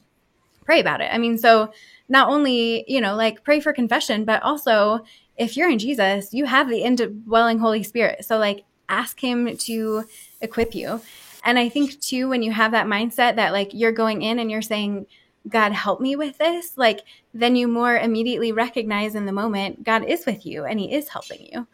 pray 0.66 0.80
about 0.80 1.02
it. 1.02 1.10
I 1.14 1.18
mean, 1.18 1.38
so 1.38 1.72
not 2.10 2.28
only, 2.28 2.84
you 2.88 3.00
know, 3.00 3.16
like 3.16 3.44
pray 3.44 3.60
for 3.60 3.72
confession, 3.72 4.26
but 4.26 4.42
also 4.44 5.02
if 5.38 5.56
you're 5.56 5.70
in 5.70 5.80
Jesus, 5.80 6.34
you 6.34 6.46
have 6.46 6.68
the 6.68 6.82
indwelling 6.82 7.60
Holy 7.60 7.84
Spirit. 7.84 8.26
So 8.26 8.38
like 8.38 8.66
ask 8.90 9.20
him 9.20 9.56
to 9.56 10.04
equip 10.42 10.76
you. 10.76 11.02
And 11.46 11.58
I 11.58 11.70
think 11.70 12.02
too, 12.02 12.28
when 12.28 12.44
you 12.44 12.52
have 12.52 12.72
that 12.72 12.88
mindset 12.88 13.36
that 13.38 13.54
like 13.54 13.70
you're 13.74 13.94
going 13.94 14.22
in 14.22 14.40
and 14.40 14.52
you're 14.52 14.62
saying, 14.62 15.06
God, 15.48 15.72
help 15.72 16.02
me 16.02 16.16
with 16.16 16.38
this, 16.38 16.74
like 16.76 17.02
then 17.34 17.56
you 17.56 17.68
more 17.68 17.96
immediately 17.96 18.52
recognize 18.52 19.16
in 19.16 19.26
the 19.26 19.32
moment 19.32 19.84
God 19.84 20.04
is 20.04 20.26
with 20.26 20.46
you 20.46 20.66
and 20.66 20.80
he 20.80 20.94
is 20.94 21.08
helping 21.08 21.48
you. 21.52 21.68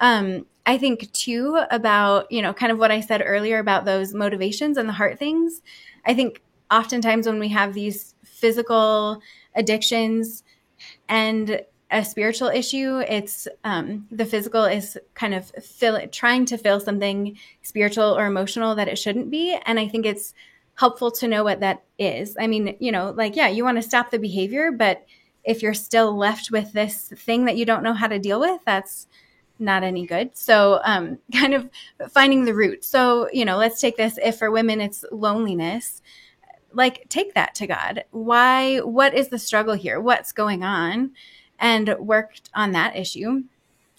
Um, 0.00 0.46
I 0.66 0.76
think 0.76 1.10
too 1.12 1.62
about, 1.70 2.30
you 2.30 2.42
know, 2.42 2.52
kind 2.52 2.70
of 2.70 2.78
what 2.78 2.90
I 2.90 3.00
said 3.00 3.22
earlier 3.24 3.58
about 3.58 3.86
those 3.86 4.12
motivations 4.12 4.76
and 4.76 4.86
the 4.86 4.92
heart 4.92 5.18
things. 5.18 5.62
I 6.04 6.12
think 6.12 6.42
oftentimes 6.70 7.26
when 7.26 7.38
we 7.38 7.48
have 7.48 7.72
these 7.72 8.14
physical 8.22 9.22
addictions 9.58 10.44
and 11.08 11.60
a 11.90 12.04
spiritual 12.04 12.48
issue 12.48 13.00
it's 13.08 13.48
um, 13.64 14.06
the 14.10 14.26
physical 14.26 14.64
is 14.64 14.98
kind 15.14 15.34
of 15.34 15.46
fill, 15.62 16.06
trying 16.08 16.44
to 16.46 16.58
fill 16.58 16.80
something 16.80 17.36
spiritual 17.62 18.16
or 18.16 18.26
emotional 18.26 18.74
that 18.74 18.88
it 18.88 18.98
shouldn't 18.98 19.30
be. 19.30 19.58
And 19.66 19.78
i 19.78 19.88
think 19.88 20.06
it's 20.06 20.34
helpful 20.74 21.10
to 21.10 21.26
know 21.26 21.42
what 21.42 21.60
that 21.60 21.82
is. 21.98 22.36
I 22.38 22.46
mean 22.46 22.76
you 22.78 22.92
know 22.92 23.10
like 23.16 23.36
yeah 23.36 23.48
you 23.48 23.64
want 23.64 23.76
to 23.78 23.82
stop 23.82 24.10
the 24.10 24.18
behavior 24.18 24.70
but 24.70 25.04
if 25.44 25.62
you're 25.62 25.74
still 25.74 26.16
left 26.16 26.50
with 26.50 26.72
this 26.72 27.12
thing 27.16 27.46
that 27.46 27.56
you 27.56 27.64
don't 27.64 27.82
know 27.82 27.94
how 27.94 28.06
to 28.06 28.18
deal 28.18 28.40
with 28.40 28.60
that's 28.64 29.06
not 29.58 29.82
any 29.82 30.06
good. 30.06 30.36
So 30.36 30.80
um, 30.84 31.18
kind 31.34 31.54
of 31.54 31.68
finding 32.10 32.44
the 32.44 32.54
root. 32.54 32.84
So 32.84 33.28
you 33.32 33.44
know 33.44 33.56
let's 33.56 33.80
take 33.80 33.96
this. 33.96 34.18
If 34.22 34.38
for 34.38 34.50
women 34.50 34.80
it's 34.80 35.04
loneliness 35.10 36.02
like 36.72 37.06
take 37.08 37.34
that 37.34 37.54
to 37.56 37.66
God. 37.66 38.04
Why, 38.10 38.78
what 38.78 39.14
is 39.14 39.28
the 39.28 39.38
struggle 39.38 39.74
here? 39.74 40.00
What's 40.00 40.32
going 40.32 40.62
on? 40.62 41.12
And 41.58 41.96
worked 41.98 42.50
on 42.54 42.72
that 42.72 42.96
issue. 42.96 43.42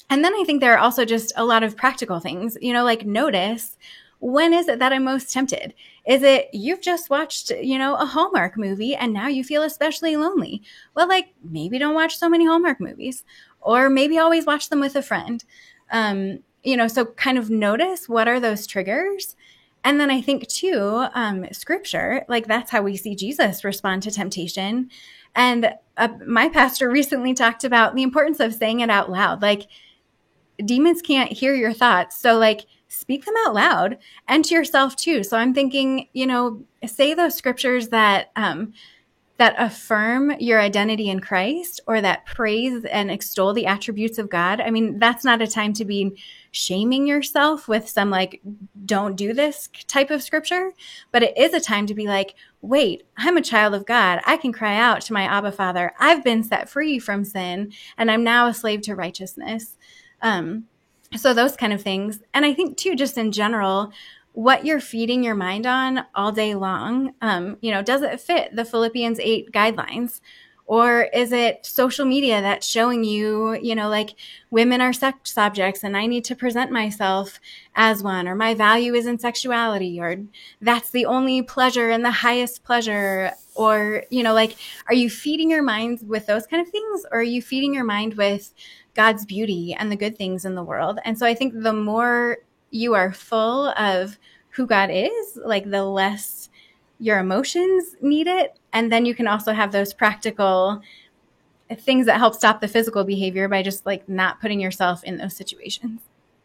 And 0.09 0.23
then 0.23 0.33
I 0.33 0.43
think 0.45 0.61
there 0.61 0.73
are 0.73 0.79
also 0.79 1.05
just 1.05 1.33
a 1.35 1.45
lot 1.45 1.61
of 1.61 1.77
practical 1.77 2.19
things, 2.19 2.57
you 2.61 2.73
know, 2.73 2.83
like 2.83 3.05
notice 3.05 3.77
when 4.19 4.53
is 4.53 4.67
it 4.67 4.79
that 4.79 4.91
I'm 4.91 5.05
most 5.05 5.31
tempted? 5.31 5.73
Is 6.05 6.23
it 6.23 6.49
you've 6.51 6.81
just 6.81 7.09
watched, 7.09 7.51
you 7.51 7.77
know, 7.77 7.95
a 7.95 8.05
Hallmark 8.05 8.57
movie 8.57 8.95
and 8.95 9.13
now 9.13 9.27
you 9.27 9.43
feel 9.43 9.63
especially 9.63 10.17
lonely? 10.17 10.61
Well, 10.95 11.07
like 11.07 11.33
maybe 11.43 11.77
don't 11.77 11.95
watch 11.95 12.17
so 12.17 12.29
many 12.29 12.45
Hallmark 12.45 12.81
movies, 12.81 13.23
or 13.61 13.89
maybe 13.89 14.17
always 14.17 14.45
watch 14.45 14.69
them 14.69 14.79
with 14.79 14.95
a 14.95 15.01
friend. 15.01 15.43
Um, 15.91 16.39
you 16.63 16.75
know, 16.75 16.87
so 16.87 17.05
kind 17.05 17.37
of 17.37 17.49
notice 17.49 18.09
what 18.09 18.27
are 18.27 18.39
those 18.39 18.67
triggers. 18.67 19.35
And 19.83 19.99
then 19.99 20.11
I 20.11 20.21
think 20.21 20.47
too, 20.47 21.05
um, 21.13 21.45
scripture, 21.51 22.25
like 22.27 22.47
that's 22.47 22.71
how 22.71 22.81
we 22.81 22.97
see 22.97 23.15
Jesus 23.15 23.63
respond 23.63 24.03
to 24.03 24.11
temptation. 24.11 24.89
And 25.35 25.73
uh, 25.97 26.09
my 26.25 26.49
pastor 26.49 26.89
recently 26.91 27.33
talked 27.33 27.63
about 27.63 27.95
the 27.95 28.03
importance 28.03 28.39
of 28.39 28.53
saying 28.53 28.81
it 28.81 28.89
out 28.89 29.11
loud. 29.11 29.41
Like 29.41 29.67
demons 30.63 31.01
can't 31.01 31.31
hear 31.31 31.53
your 31.53 31.73
thoughts. 31.73 32.17
So, 32.17 32.37
like, 32.37 32.65
speak 32.89 33.23
them 33.25 33.35
out 33.45 33.53
loud 33.53 33.97
and 34.27 34.43
to 34.43 34.55
yourself 34.55 34.95
too. 34.95 35.23
So 35.23 35.37
I'm 35.37 35.53
thinking, 35.53 36.07
you 36.13 36.25
know, 36.25 36.63
say 36.85 37.13
those 37.13 37.35
scriptures 37.35 37.89
that 37.89 38.31
um, 38.35 38.73
that 39.37 39.55
affirm 39.57 40.31
your 40.39 40.59
identity 40.59 41.09
in 41.09 41.21
Christ 41.21 41.79
or 41.87 42.01
that 42.01 42.25
praise 42.25 42.83
and 42.85 43.09
extol 43.09 43.53
the 43.53 43.67
attributes 43.67 44.17
of 44.17 44.29
God. 44.29 44.59
I 44.59 44.69
mean, 44.69 44.99
that's 44.99 45.23
not 45.23 45.41
a 45.41 45.47
time 45.47 45.71
to 45.73 45.85
be 45.85 46.17
shaming 46.51 47.07
yourself 47.07 47.67
with 47.67 47.87
some 47.87 48.09
like 48.09 48.41
don't 48.85 49.15
do 49.15 49.33
this 49.33 49.69
type 49.87 50.09
of 50.09 50.23
scripture, 50.23 50.71
but 51.11 51.23
it 51.23 51.37
is 51.37 51.53
a 51.53 51.59
time 51.59 51.85
to 51.87 51.93
be 51.93 52.07
like, 52.07 52.35
wait, 52.61 53.03
I'm 53.17 53.37
a 53.37 53.41
child 53.41 53.73
of 53.73 53.85
God. 53.85 54.19
I 54.25 54.37
can 54.37 54.51
cry 54.51 54.77
out 54.77 55.01
to 55.01 55.13
my 55.13 55.23
Abba 55.23 55.51
Father. 55.51 55.93
I've 55.99 56.23
been 56.23 56.43
set 56.43 56.69
free 56.69 56.99
from 56.99 57.23
sin 57.23 57.71
and 57.97 58.09
I'm 58.09 58.23
now 58.23 58.47
a 58.47 58.53
slave 58.53 58.81
to 58.83 58.95
righteousness. 58.95 59.77
Um, 60.21 60.65
so 61.15 61.33
those 61.33 61.55
kind 61.55 61.73
of 61.73 61.81
things. 61.81 62.19
And 62.33 62.45
I 62.45 62.53
think 62.53 62.77
too, 62.77 62.95
just 62.95 63.17
in 63.17 63.31
general, 63.31 63.91
what 64.33 64.65
you're 64.65 64.79
feeding 64.79 65.23
your 65.23 65.35
mind 65.35 65.65
on 65.65 66.05
all 66.13 66.31
day 66.31 66.55
long, 66.55 67.13
um, 67.21 67.57
you 67.61 67.71
know, 67.71 67.81
does 67.81 68.01
it 68.01 68.21
fit 68.21 68.55
the 68.55 68.65
Philippians 68.65 69.19
8 69.19 69.51
guidelines? 69.51 70.21
Or 70.69 71.07
is 71.13 71.31
it 71.31 71.65
social 71.65 72.05
media 72.05 72.41
that's 72.41 72.67
showing 72.67 73.03
you, 73.03 73.53
you 73.59 73.73
know, 73.73 73.89
like 73.89 74.11
women 74.51 74.81
are 74.81 74.93
sex 74.93 75.35
objects 75.35 75.83
and 75.83 75.97
I 75.97 76.05
need 76.05 76.23
to 76.25 76.35
present 76.35 76.71
myself 76.71 77.39
as 77.75 78.03
one, 78.03 78.27
or 78.27 78.35
my 78.35 78.53
value 78.53 78.93
is 78.93 79.07
in 79.07 79.17
sexuality, 79.17 79.99
or 79.99 80.17
that's 80.61 80.91
the 80.91 81.07
only 81.07 81.41
pleasure 81.41 81.89
and 81.89 82.05
the 82.05 82.11
highest 82.11 82.63
pleasure? 82.63 83.31
Or, 83.55 84.03
you 84.11 84.21
know, 84.21 84.35
like, 84.35 84.57
are 84.87 84.93
you 84.93 85.09
feeding 85.09 85.49
your 85.49 85.63
mind 85.63 86.01
with 86.07 86.27
those 86.27 86.45
kind 86.45 86.61
of 86.61 86.71
things? 86.71 87.03
Or 87.11 87.19
are 87.19 87.23
you 87.23 87.41
feeding 87.41 87.73
your 87.73 87.83
mind 87.83 88.13
with, 88.13 88.53
God's 88.99 89.25
beauty 89.25 89.73
and 89.79 89.89
the 89.89 89.95
good 89.95 90.17
things 90.17 90.43
in 90.43 90.55
the 90.55 90.63
world. 90.63 90.99
And 91.05 91.17
so 91.17 91.25
I 91.25 91.33
think 91.33 91.53
the 91.55 91.71
more 91.71 92.39
you 92.69 92.95
are 92.95 93.13
full 93.13 93.69
of 93.69 94.17
who 94.49 94.67
God 94.67 94.89
is, 94.91 95.39
like 95.45 95.69
the 95.69 95.85
less 95.85 96.49
your 96.99 97.19
emotions 97.19 97.95
need 98.01 98.27
it. 98.27 98.58
And 98.73 98.91
then 98.91 99.05
you 99.05 99.15
can 99.15 99.27
also 99.27 99.53
have 99.53 99.71
those 99.71 99.93
practical 99.93 100.81
things 101.79 102.05
that 102.07 102.17
help 102.17 102.35
stop 102.35 102.61
the 102.61 102.67
physical 102.67 103.03
behavior 103.03 103.47
by 103.47 103.61
just 103.61 103.85
like 103.85 104.07
not 104.09 104.41
putting 104.41 104.59
yourself 104.59 105.03
in 105.03 105.17
those 105.17 105.35
situations. 105.35 106.01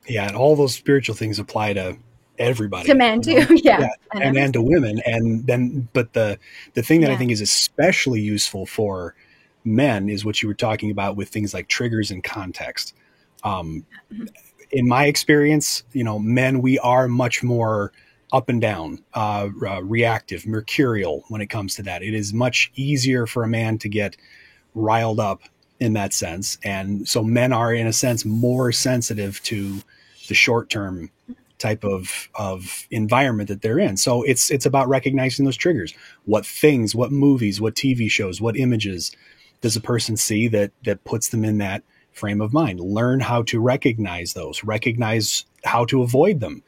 Yeah. 0.06 0.26
And 0.26 0.36
all 0.36 0.56
those 0.56 0.74
spiritual 0.74 1.14
things 1.14 1.38
apply 1.38 1.74
to 1.74 1.96
everybody 2.36 2.84
to 2.84 2.96
men 2.96 3.22
too 3.22 3.46
yeah, 3.62 3.78
yeah. 3.78 3.88
and 4.12 4.36
and 4.36 4.52
to 4.52 4.60
women 4.60 5.00
and 5.06 5.46
then 5.46 5.88
but 5.92 6.12
the 6.14 6.36
the 6.72 6.82
thing 6.82 7.00
that 7.00 7.06
yeah. 7.06 7.14
i 7.14 7.16
think 7.16 7.30
is 7.30 7.40
especially 7.40 8.20
useful 8.20 8.66
for 8.66 9.14
men 9.64 10.08
is 10.08 10.24
what 10.24 10.42
you 10.42 10.48
were 10.48 10.54
talking 10.54 10.90
about 10.90 11.16
with 11.16 11.28
things 11.28 11.54
like 11.54 11.68
triggers 11.68 12.10
and 12.10 12.22
context. 12.22 12.94
Um, 13.42 13.84
in 14.70 14.86
my 14.86 15.06
experience, 15.06 15.84
you 15.92 16.04
know, 16.04 16.18
men, 16.18 16.60
we 16.60 16.78
are 16.78 17.08
much 17.08 17.42
more 17.42 17.92
up 18.32 18.48
and 18.48 18.60
down, 18.60 19.02
uh, 19.14 19.48
uh, 19.66 19.82
reactive, 19.82 20.46
mercurial 20.46 21.24
when 21.28 21.40
it 21.40 21.46
comes 21.46 21.74
to 21.76 21.82
that. 21.82 22.02
It 22.02 22.14
is 22.14 22.32
much 22.32 22.72
easier 22.74 23.26
for 23.26 23.44
a 23.44 23.48
man 23.48 23.78
to 23.78 23.88
get 23.88 24.16
riled 24.74 25.20
up 25.20 25.42
in 25.80 25.92
that 25.94 26.12
sense. 26.12 26.58
And 26.64 27.06
so 27.08 27.22
men 27.22 27.52
are, 27.52 27.72
in 27.72 27.86
a 27.86 27.92
sense, 27.92 28.24
more 28.24 28.72
sensitive 28.72 29.42
to 29.44 29.80
the 30.28 30.34
short 30.34 30.70
term 30.70 31.10
type 31.58 31.84
of 31.84 32.28
of 32.34 32.86
environment 32.90 33.48
that 33.48 33.62
they're 33.62 33.78
in. 33.78 33.96
So 33.96 34.22
it's 34.22 34.50
it's 34.50 34.66
about 34.66 34.88
recognizing 34.88 35.44
those 35.44 35.56
triggers. 35.56 35.94
What 36.24 36.44
things, 36.44 36.94
what 36.94 37.12
movies, 37.12 37.60
what 37.60 37.74
TV 37.74 38.10
shows, 38.10 38.40
what 38.40 38.56
images, 38.56 39.12
does 39.60 39.76
a 39.76 39.80
person 39.80 40.16
see 40.16 40.48
that 40.48 40.72
that 40.84 41.04
puts 41.04 41.28
them 41.28 41.44
in 41.44 41.58
that 41.58 41.82
frame 42.12 42.40
of 42.40 42.52
mind? 42.52 42.80
Learn 42.80 43.20
how 43.20 43.42
to 43.44 43.60
recognize 43.60 44.34
those, 44.34 44.64
recognize 44.64 45.44
how 45.64 45.84
to 45.86 46.02
avoid 46.02 46.40
them. 46.40 46.62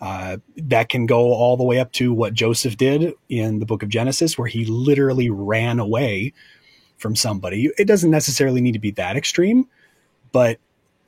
Uh, 0.00 0.38
that 0.56 0.88
can 0.88 1.04
go 1.04 1.32
all 1.34 1.56
the 1.58 1.64
way 1.64 1.78
up 1.78 1.92
to 1.92 2.12
what 2.12 2.32
Joseph 2.32 2.76
did 2.76 3.12
in 3.28 3.58
the 3.58 3.66
book 3.66 3.82
of 3.82 3.90
Genesis, 3.90 4.38
where 4.38 4.48
he 4.48 4.64
literally 4.64 5.28
ran 5.28 5.78
away 5.78 6.32
from 6.96 7.14
somebody. 7.14 7.70
It 7.78 7.86
doesn't 7.86 8.10
necessarily 8.10 8.60
need 8.62 8.72
to 8.72 8.78
be 8.78 8.92
that 8.92 9.16
extreme, 9.16 9.66
but 10.32 10.58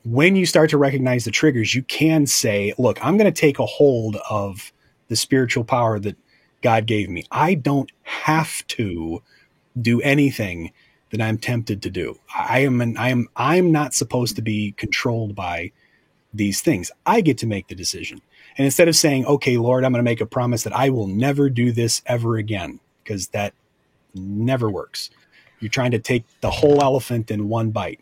when 0.03 0.35
you 0.35 0.45
start 0.45 0.69
to 0.69 0.77
recognize 0.77 1.25
the 1.25 1.31
triggers, 1.31 1.73
you 1.73 1.81
can 1.83 2.27
say, 2.27 2.73
look, 2.77 3.03
I'm 3.03 3.17
going 3.17 3.31
to 3.31 3.41
take 3.41 3.57
a 3.57 3.65
hold 3.65 4.17
of 4.29 4.71
the 5.07 5.15
spiritual 5.15 5.63
power 5.63 5.99
that 5.99 6.17
God 6.61 6.85
gave 6.85 7.09
me. 7.09 7.25
I 7.31 7.53
don't 7.55 7.91
have 8.03 8.65
to 8.67 9.21
do 9.79 10.01
anything 10.01 10.71
that 11.11 11.21
I'm 11.21 11.37
tempted 11.37 11.81
to 11.83 11.89
do. 11.89 12.19
I 12.35 12.59
am 12.59 12.81
an, 12.81 12.97
I 12.97 13.09
am 13.09 13.27
I'm 13.35 13.71
not 13.71 13.93
supposed 13.93 14.35
to 14.35 14.41
be 14.41 14.73
controlled 14.73 15.35
by 15.35 15.71
these 16.33 16.61
things. 16.61 16.91
I 17.05 17.21
get 17.21 17.37
to 17.39 17.47
make 17.47 17.67
the 17.67 17.75
decision. 17.75 18.21
And 18.57 18.65
instead 18.65 18.87
of 18.87 18.95
saying, 18.95 19.25
"Okay, 19.25 19.57
Lord, 19.57 19.83
I'm 19.83 19.91
going 19.91 19.99
to 19.99 20.03
make 20.03 20.21
a 20.21 20.25
promise 20.25 20.63
that 20.63 20.75
I 20.75 20.89
will 20.89 21.07
never 21.07 21.49
do 21.49 21.71
this 21.71 22.01
ever 22.05 22.37
again," 22.37 22.79
because 23.03 23.27
that 23.29 23.53
never 24.13 24.69
works. 24.69 25.09
You're 25.59 25.69
trying 25.69 25.91
to 25.91 25.99
take 25.99 26.25
the 26.41 26.51
whole 26.51 26.81
elephant 26.81 27.31
in 27.31 27.49
one 27.49 27.71
bite. 27.71 27.99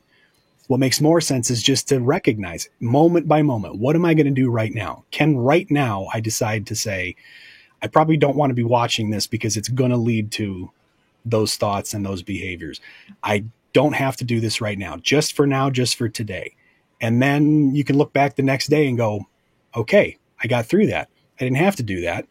What 0.67 0.79
makes 0.79 1.01
more 1.01 1.21
sense 1.21 1.51
is 1.51 1.61
just 1.61 1.89
to 1.89 1.99
recognize 1.99 2.69
moment 2.79 3.27
by 3.27 3.41
moment. 3.41 3.77
What 3.77 3.95
am 3.95 4.05
I 4.05 4.13
going 4.13 4.25
to 4.25 4.31
do 4.31 4.49
right 4.49 4.73
now? 4.73 5.03
Can 5.11 5.37
right 5.37 5.69
now 5.69 6.07
I 6.13 6.21
decide 6.21 6.65
to 6.67 6.75
say, 6.75 7.15
I 7.81 7.87
probably 7.87 8.17
don't 8.17 8.37
want 8.37 8.51
to 8.51 8.55
be 8.55 8.63
watching 8.63 9.09
this 9.09 9.27
because 9.27 9.57
it's 9.57 9.67
going 9.67 9.91
to 9.91 9.97
lead 9.97 10.31
to 10.33 10.71
those 11.25 11.55
thoughts 11.55 11.93
and 11.93 12.05
those 12.05 12.23
behaviors. 12.23 12.79
I 13.21 13.45
don't 13.73 13.93
have 13.93 14.15
to 14.17 14.23
do 14.23 14.39
this 14.39 14.61
right 14.61 14.77
now, 14.77 14.97
just 14.97 15.33
for 15.33 15.45
now, 15.45 15.69
just 15.69 15.95
for 15.95 16.09
today. 16.09 16.55
And 16.99 17.21
then 17.21 17.75
you 17.75 17.83
can 17.83 17.97
look 17.97 18.13
back 18.13 18.35
the 18.35 18.43
next 18.43 18.67
day 18.67 18.87
and 18.87 18.97
go, 18.97 19.27
okay, 19.75 20.17
I 20.43 20.47
got 20.47 20.65
through 20.65 20.87
that. 20.87 21.09
I 21.39 21.43
didn't 21.43 21.57
have 21.57 21.75
to 21.77 21.83
do 21.83 22.01
that. 22.01 22.25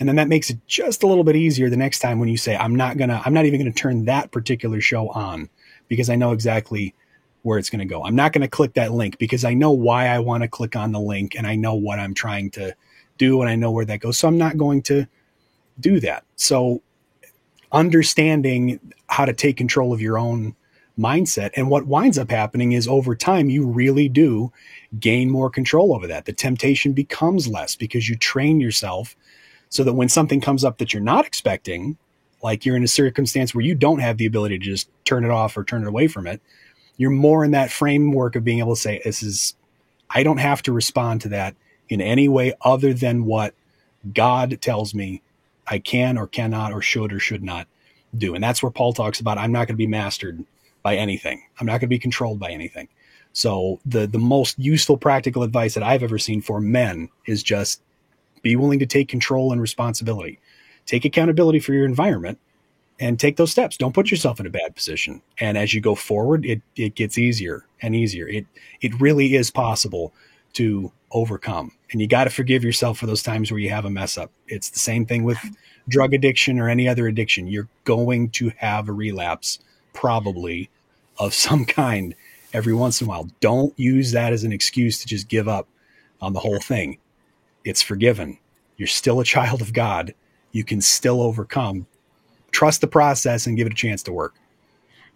And 0.00 0.08
then 0.08 0.16
that 0.16 0.28
makes 0.28 0.48
it 0.48 0.58
just 0.66 1.02
a 1.02 1.06
little 1.06 1.24
bit 1.24 1.36
easier 1.36 1.68
the 1.68 1.76
next 1.76 1.98
time 1.98 2.20
when 2.20 2.28
you 2.28 2.36
say, 2.36 2.56
I'm 2.56 2.76
not 2.76 2.96
going 2.96 3.10
to, 3.10 3.20
I'm 3.24 3.34
not 3.34 3.46
even 3.46 3.60
going 3.60 3.72
to 3.72 3.78
turn 3.78 4.04
that 4.04 4.30
particular 4.30 4.80
show 4.80 5.08
on 5.08 5.48
because 5.88 6.08
I 6.08 6.14
know 6.14 6.32
exactly 6.32 6.94
where 7.42 7.58
it's 7.58 7.70
going 7.70 7.80
to 7.80 7.84
go. 7.84 8.04
I'm 8.04 8.14
not 8.14 8.32
going 8.32 8.42
to 8.42 8.48
click 8.48 8.74
that 8.74 8.92
link 8.92 9.18
because 9.18 9.44
I 9.44 9.54
know 9.54 9.72
why 9.72 10.06
I 10.06 10.20
want 10.20 10.42
to 10.42 10.48
click 10.48 10.76
on 10.76 10.92
the 10.92 11.00
link 11.00 11.34
and 11.34 11.46
I 11.46 11.56
know 11.56 11.74
what 11.74 11.98
I'm 11.98 12.14
trying 12.14 12.50
to 12.52 12.74
do 13.16 13.40
and 13.40 13.50
I 13.50 13.56
know 13.56 13.72
where 13.72 13.84
that 13.84 14.00
goes. 14.00 14.18
So 14.18 14.28
I'm 14.28 14.38
not 14.38 14.56
going 14.56 14.82
to 14.82 15.06
do 15.80 15.98
that. 16.00 16.24
So 16.36 16.82
understanding 17.72 18.80
how 19.08 19.24
to 19.24 19.32
take 19.32 19.56
control 19.56 19.92
of 19.92 20.00
your 20.00 20.18
own 20.18 20.54
mindset. 20.98 21.50
And 21.54 21.70
what 21.70 21.86
winds 21.86 22.18
up 22.18 22.30
happening 22.30 22.72
is 22.72 22.88
over 22.88 23.14
time, 23.14 23.48
you 23.48 23.66
really 23.66 24.08
do 24.08 24.52
gain 24.98 25.30
more 25.30 25.50
control 25.50 25.94
over 25.94 26.06
that. 26.06 26.24
The 26.24 26.32
temptation 26.32 26.92
becomes 26.92 27.46
less 27.46 27.76
because 27.76 28.08
you 28.08 28.16
train 28.16 28.60
yourself 28.60 29.16
so 29.68 29.84
that 29.84 29.92
when 29.92 30.08
something 30.08 30.40
comes 30.40 30.64
up 30.64 30.78
that 30.78 30.92
you're 30.92 31.02
not 31.02 31.26
expecting, 31.26 31.96
like 32.42 32.64
you're 32.64 32.76
in 32.76 32.84
a 32.84 32.88
circumstance 32.88 33.54
where 33.54 33.64
you 33.64 33.74
don't 33.74 34.00
have 34.00 34.16
the 34.16 34.26
ability 34.26 34.58
to 34.58 34.64
just 34.64 34.88
turn 35.04 35.24
it 35.24 35.30
off 35.30 35.56
or 35.56 35.64
turn 35.64 35.82
it 35.82 35.88
away 35.88 36.08
from 36.08 36.26
it, 36.26 36.40
you're 36.96 37.10
more 37.10 37.44
in 37.44 37.52
that 37.52 37.70
framework 37.70 38.34
of 38.34 38.44
being 38.44 38.58
able 38.58 38.74
to 38.74 38.80
say, 38.80 39.00
this 39.04 39.22
is, 39.22 39.54
I 40.10 40.22
don't 40.22 40.38
have 40.38 40.62
to 40.62 40.72
respond 40.72 41.20
to 41.22 41.28
that 41.30 41.54
in 41.88 42.00
any 42.00 42.28
way 42.28 42.54
other 42.62 42.92
than 42.92 43.24
what 43.24 43.54
God 44.14 44.60
tells 44.60 44.94
me 44.94 45.22
I 45.66 45.78
can 45.78 46.16
or 46.16 46.26
cannot 46.26 46.72
or 46.72 46.82
should 46.82 47.12
or 47.12 47.20
should 47.20 47.42
not 47.42 47.68
do. 48.16 48.34
And 48.34 48.42
that's 48.42 48.62
where 48.62 48.72
Paul 48.72 48.92
talks 48.92 49.20
about 49.20 49.38
I'm 49.38 49.52
not 49.52 49.66
going 49.66 49.74
to 49.74 49.74
be 49.74 49.86
mastered 49.86 50.44
by 50.82 50.96
anything. 50.96 51.42
I'm 51.58 51.66
not 51.66 51.72
going 51.72 51.80
to 51.80 51.86
be 51.88 51.98
controlled 51.98 52.38
by 52.38 52.50
anything. 52.50 52.88
So 53.32 53.80
the 53.86 54.06
the 54.06 54.18
most 54.18 54.58
useful 54.58 54.96
practical 54.96 55.42
advice 55.42 55.74
that 55.74 55.82
I've 55.82 56.02
ever 56.02 56.18
seen 56.18 56.40
for 56.40 56.60
men 56.60 57.08
is 57.26 57.42
just 57.42 57.82
be 58.42 58.56
willing 58.56 58.78
to 58.78 58.86
take 58.86 59.08
control 59.08 59.52
and 59.52 59.60
responsibility. 59.60 60.40
Take 60.86 61.04
accountability 61.04 61.60
for 61.60 61.74
your 61.74 61.84
environment 61.84 62.38
and 63.00 63.18
take 63.18 63.36
those 63.36 63.50
steps. 63.50 63.76
Don't 63.76 63.94
put 63.94 64.10
yourself 64.10 64.40
in 64.40 64.46
a 64.46 64.50
bad 64.50 64.74
position. 64.74 65.22
And 65.38 65.56
as 65.56 65.74
you 65.74 65.80
go 65.80 65.94
forward, 65.94 66.44
it 66.44 66.62
it 66.76 66.94
gets 66.94 67.18
easier 67.18 67.66
and 67.82 67.94
easier. 67.94 68.26
It 68.28 68.46
it 68.80 69.00
really 69.00 69.34
is 69.34 69.50
possible 69.50 70.12
to 70.54 70.90
overcome. 71.10 71.72
And 71.92 72.00
you 72.00 72.06
got 72.06 72.24
to 72.24 72.30
forgive 72.30 72.64
yourself 72.64 72.98
for 72.98 73.06
those 73.06 73.22
times 73.22 73.50
where 73.50 73.60
you 73.60 73.70
have 73.70 73.84
a 73.84 73.90
mess 73.90 74.18
up. 74.18 74.30
It's 74.46 74.70
the 74.70 74.78
same 74.78 75.06
thing 75.06 75.24
with 75.24 75.38
drug 75.88 76.12
addiction 76.12 76.58
or 76.58 76.68
any 76.68 76.88
other 76.88 77.06
addiction. 77.06 77.46
You're 77.46 77.68
going 77.84 78.30
to 78.30 78.52
have 78.56 78.88
a 78.88 78.92
relapse, 78.92 79.58
probably 79.98 80.70
of 81.18 81.34
some 81.34 81.64
kind 81.80 82.14
every 82.52 82.74
once 82.74 83.00
in 83.00 83.06
a 83.06 83.10
while. 83.10 83.28
Don't 83.40 83.76
use 83.78 84.12
that 84.12 84.32
as 84.32 84.44
an 84.44 84.52
excuse 84.52 85.00
to 85.00 85.06
just 85.06 85.28
give 85.28 85.48
up 85.48 85.68
on 86.20 86.32
the 86.32 86.40
whole 86.40 86.60
thing. 86.60 86.98
It's 87.64 87.82
forgiven. 87.82 88.38
You're 88.76 88.88
still 88.88 89.20
a 89.20 89.24
child 89.24 89.60
of 89.60 89.72
God. 89.72 90.14
You 90.52 90.64
can 90.64 90.80
still 90.80 91.20
overcome. 91.20 91.86
Trust 92.50 92.80
the 92.80 92.86
process 92.86 93.46
and 93.46 93.56
give 93.56 93.66
it 93.66 93.72
a 93.72 93.76
chance 93.76 94.02
to 94.04 94.12
work. 94.12 94.34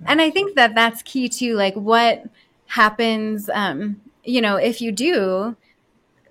And 0.06 0.20
I 0.20 0.30
think 0.30 0.56
that 0.56 0.74
that's 0.74 1.02
key 1.02 1.28
too. 1.28 1.54
Like 1.54 1.74
what 1.74 2.24
happens, 2.66 3.48
um, 3.54 4.00
you 4.24 4.40
know, 4.40 4.56
if 4.56 4.80
you 4.80 4.92
do 4.92 5.56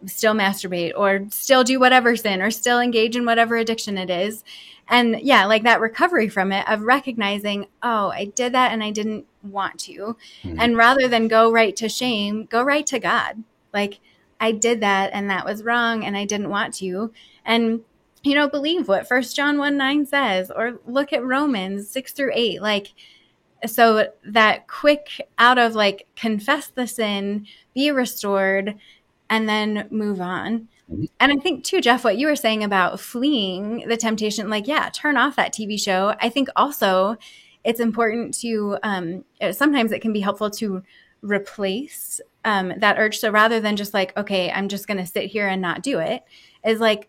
still 0.06 0.34
masturbate 0.34 0.94
or 0.96 1.26
still 1.30 1.64
do 1.64 1.80
whatever 1.80 2.16
sin 2.16 2.42
or 2.42 2.52
still 2.52 2.80
engage 2.80 3.16
in 3.16 3.26
whatever 3.26 3.56
addiction 3.58 3.98
it 3.98 4.10
is. 4.10 4.44
And 4.92 5.22
yeah, 5.22 5.46
like 5.46 5.64
that 5.64 5.80
recovery 5.80 6.28
from 6.28 6.52
it 6.52 6.70
of 6.70 6.82
recognizing, 6.82 7.68
oh, 7.82 8.10
I 8.10 8.26
did 8.26 8.54
that 8.54 8.74
and 8.74 8.84
I 8.84 8.92
didn't 8.92 9.26
want 9.42 9.80
to. 9.80 10.18
Mm-hmm. 10.44 10.58
And 10.60 10.76
rather 10.76 11.08
than 11.08 11.30
go 11.30 11.50
right 11.50 11.74
to 11.78 11.88
shame, 11.88 12.46
go 12.46 12.62
right 12.62 12.86
to 12.88 13.00
God. 13.00 13.42
Like, 13.74 14.00
I 14.42 14.52
did 14.52 14.82
that 14.82 15.12
and 15.14 15.30
that 15.30 15.46
was 15.46 15.64
wrong 15.64 16.04
and 16.04 16.18
I 16.18 16.26
didn't 16.26 16.50
want 16.50 16.74
to. 16.76 17.14
And, 17.46 17.82
you 18.22 18.36
know, 18.36 18.50
believe 18.50 18.90
what 18.90 19.08
First 19.08 19.34
John 19.34 19.58
1 19.58 19.78
9 19.78 20.06
says, 20.06 20.52
or 20.54 20.80
look 20.86 21.14
at 21.14 21.24
Romans 21.24 21.90
6 21.90 22.12
through 22.12 22.32
8. 22.34 22.62
Like, 22.62 22.88
so 23.66 24.08
that 24.26 24.68
quick 24.68 25.30
out 25.38 25.58
of 25.58 25.74
like 25.74 26.08
confess 26.18 26.68
the 26.68 26.88
sin, 26.88 27.46
be 27.74 27.92
restored, 27.92 28.76
and 29.30 29.48
then 29.48 29.88
move 29.90 30.20
on. 30.20 30.68
Mm-hmm. 30.92 31.06
And 31.20 31.32
I 31.32 31.38
think 31.38 31.64
too, 31.64 31.82
Jeff, 31.82 32.04
what 32.04 32.18
you 32.18 32.28
were 32.28 32.36
saying 32.36 32.64
about 32.64 33.00
fleeing 33.00 33.88
the 33.88 33.98
temptation, 33.98 34.50
like, 34.50 34.68
yeah, 34.68 34.90
turn 34.90 35.18
off 35.18 35.36
that 35.36 35.54
TV 35.54 35.80
show. 35.80 36.16
I 36.20 36.30
think 36.30 36.50
also 36.56 37.18
it's 37.64 37.80
important 37.80 38.34
to, 38.42 38.78
um, 38.84 39.24
sometimes 39.52 39.92
it 39.92 40.02
can 40.02 40.14
be 40.14 40.22
helpful 40.22 40.50
to 40.52 40.84
replace 41.22 42.20
um, 42.44 42.74
that 42.78 42.98
urge. 42.98 43.20
So 43.20 43.30
rather 43.30 43.60
than 43.60 43.76
just 43.76 43.94
like, 43.94 44.16
okay, 44.18 44.52
I'm 44.52 44.68
just 44.68 44.88
going 44.88 44.98
to 44.98 45.06
sit 45.06 45.26
here 45.26 45.48
and 45.48 45.62
not 45.62 45.84
do 45.84 46.00
it, 46.00 46.24
is 46.66 46.80
like, 46.80 47.08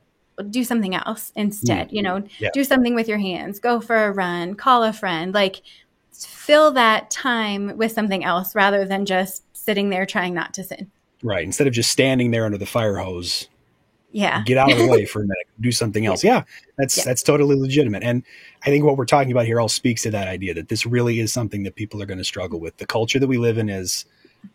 do 0.51 0.65
something 0.65 0.95
else 0.95 1.33
instead, 1.37 1.89
mm-hmm. 1.89 1.97
you 1.97 2.03
know, 2.03 2.23
yeah. 2.39 2.49
do 2.55 2.65
something 2.65 2.95
with 2.95 3.07
your 3.09 3.19
hands, 3.19 3.59
go 3.59 3.81
for 3.81 4.07
a 4.07 4.13
run, 4.13 4.55
call 4.55 4.83
a 4.83 4.93
friend, 4.93 5.35
like 5.35 5.63
fill 6.11 6.73
that 6.73 7.11
time 7.11 7.77
with 7.77 7.93
something 7.93 8.25
else 8.25 8.55
rather 8.55 8.85
than 8.85 9.05
just 9.07 9.45
sitting 9.57 9.91
there 9.91 10.07
trying 10.07 10.35
not 10.35 10.55
to 10.55 10.65
sin. 10.65 10.91
Right. 11.23 11.45
Instead 11.45 11.67
of 11.67 11.73
just 11.73 11.91
standing 11.91 12.31
there 12.31 12.45
under 12.45 12.59
the 12.59 12.67
fire 12.67 12.97
hose. 12.97 13.49
Yeah. 14.13 14.43
Get 14.45 14.59
out 14.59 14.71
of 14.71 14.79
the 14.79 14.87
way 14.91 15.05
for 15.05 15.21
a 15.21 15.23
minute. 15.23 15.47
Do 15.61 15.73
something 15.73 16.07
else. 16.07 16.23
Yeah. 16.23 16.45
That's 16.79 16.99
yeah. 16.99 17.05
that's 17.05 17.23
totally 17.23 17.57
legitimate. 17.57 18.03
And 18.03 18.23
I 18.63 18.67
think 18.67 18.85
what 18.85 18.97
we're 18.97 19.07
talking 19.07 19.33
about 19.33 19.47
here 19.47 19.61
all 19.61 19.69
speaks 19.69 20.03
to 20.03 20.11
that 20.11 20.29
idea 20.29 20.55
that 20.55 20.69
this 20.69 20.87
really 20.87 21.19
is 21.19 21.33
something 21.33 21.63
that 21.65 21.75
people 21.75 22.01
are 22.03 22.07
going 22.07 22.19
to 22.19 22.25
struggle 22.25 22.61
with. 22.61 22.77
The 22.77 22.87
culture 22.87 23.19
that 23.19 23.27
we 23.27 23.39
live 23.39 23.59
in 23.59 23.69
is 23.69 24.05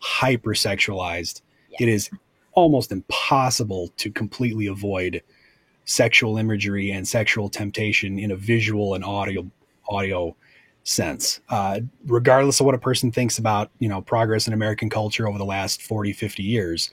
hypersexualized. 0.00 1.42
Yeah. 1.70 1.76
It 1.80 1.88
is 1.88 2.10
almost 2.52 2.92
impossible 2.92 3.92
to 3.98 4.10
completely 4.10 4.66
avoid 4.66 5.22
sexual 5.84 6.36
imagery 6.36 6.90
and 6.90 7.06
sexual 7.06 7.48
temptation 7.48 8.18
in 8.18 8.30
a 8.30 8.36
visual 8.36 8.94
and 8.94 9.04
audio 9.04 9.50
audio 9.88 10.36
sense. 10.84 11.40
Uh, 11.48 11.80
regardless 12.06 12.60
of 12.60 12.66
what 12.66 12.74
a 12.74 12.78
person 12.78 13.10
thinks 13.12 13.38
about, 13.38 13.70
you 13.78 13.88
know, 13.88 14.00
progress 14.00 14.46
in 14.46 14.52
American 14.52 14.88
culture 14.88 15.28
over 15.28 15.38
the 15.38 15.44
last 15.44 15.82
40, 15.82 16.12
50 16.12 16.42
years, 16.42 16.90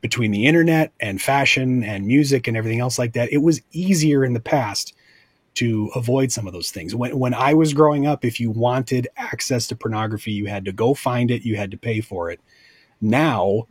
between 0.00 0.30
the 0.30 0.46
internet 0.46 0.92
and 1.00 1.20
fashion 1.20 1.82
and 1.82 2.06
music 2.06 2.46
and 2.46 2.56
everything 2.56 2.80
else 2.80 2.98
like 2.98 3.12
that, 3.14 3.32
it 3.32 3.38
was 3.38 3.60
easier 3.72 4.24
in 4.24 4.32
the 4.32 4.40
past 4.40 4.94
to 5.54 5.90
avoid 5.96 6.30
some 6.30 6.46
of 6.46 6.52
those 6.52 6.70
things. 6.70 6.94
When, 6.94 7.18
when 7.18 7.34
I 7.34 7.54
was 7.54 7.74
growing 7.74 8.06
up, 8.06 8.24
if 8.24 8.38
you 8.38 8.50
wanted 8.50 9.08
access 9.16 9.66
to 9.68 9.76
pornography, 9.76 10.30
you 10.30 10.46
had 10.46 10.64
to 10.66 10.72
go 10.72 10.94
find 10.94 11.30
it, 11.30 11.42
you 11.42 11.56
had 11.56 11.72
to 11.72 11.76
pay 11.76 12.00
for 12.00 12.30
it. 12.30 12.40
Now, 13.00 13.66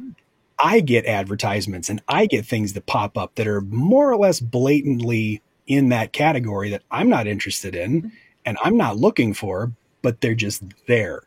I 0.59 0.79
get 0.79 1.05
advertisements 1.05 1.89
and 1.89 2.01
I 2.07 2.25
get 2.25 2.45
things 2.45 2.73
that 2.73 2.87
pop 2.87 3.17
up 3.17 3.35
that 3.35 3.47
are 3.47 3.61
more 3.61 4.11
or 4.11 4.17
less 4.17 4.39
blatantly 4.39 5.41
in 5.65 5.89
that 5.89 6.13
category 6.13 6.69
that 6.71 6.83
I'm 6.91 7.09
not 7.09 7.27
interested 7.27 7.75
in 7.75 8.11
and 8.45 8.57
I'm 8.63 8.77
not 8.77 8.97
looking 8.97 9.33
for, 9.33 9.71
but 10.01 10.21
they're 10.21 10.35
just 10.35 10.63
there. 10.87 11.23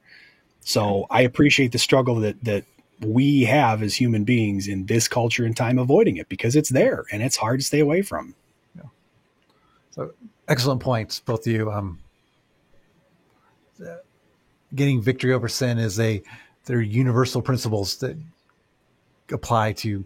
So 0.61 1.07
I 1.11 1.23
appreciate 1.23 1.73
the 1.73 1.79
struggle 1.79 2.17
that 2.17 2.43
that 2.45 2.65
we 3.01 3.45
have 3.45 3.83
as 3.83 3.95
human 3.95 4.25
beings 4.25 4.69
in 4.69 4.87
this 4.87 5.09
culture 5.09 5.45
and 5.45 5.57
time 5.57 5.79
avoiding 5.79 6.17
it 6.17 6.29
because 6.29 6.55
it's 6.55 6.69
there 6.69 7.05
and 7.13 7.23
it's 7.23 7.37
hard 7.37 7.61
to 7.61 7.67
stay 7.67 7.81
away 7.81 8.03
from. 8.03 8.35
Yeah. 8.77 8.83
So 9.91 10.13
excellent 10.49 10.81
points, 10.81 11.21
both 11.21 11.47
of 11.47 11.53
you. 11.53 11.71
Um, 11.71 11.99
getting 14.75 15.01
victory 15.01 15.33
over 15.33 15.49
sin 15.49 15.79
is 15.79 15.99
a 15.99 16.23
they're 16.67 16.81
universal 16.81 17.43
principles 17.43 17.97
that 17.97 18.17
apply 19.33 19.73
to 19.73 20.05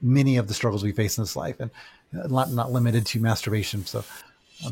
many 0.00 0.36
of 0.36 0.48
the 0.48 0.54
struggles 0.54 0.82
we 0.82 0.92
face 0.92 1.18
in 1.18 1.22
this 1.22 1.36
life 1.36 1.60
and 1.60 1.70
not, 2.12 2.50
not 2.50 2.72
limited 2.72 3.06
to 3.06 3.20
masturbation. 3.20 3.84
So 3.84 4.04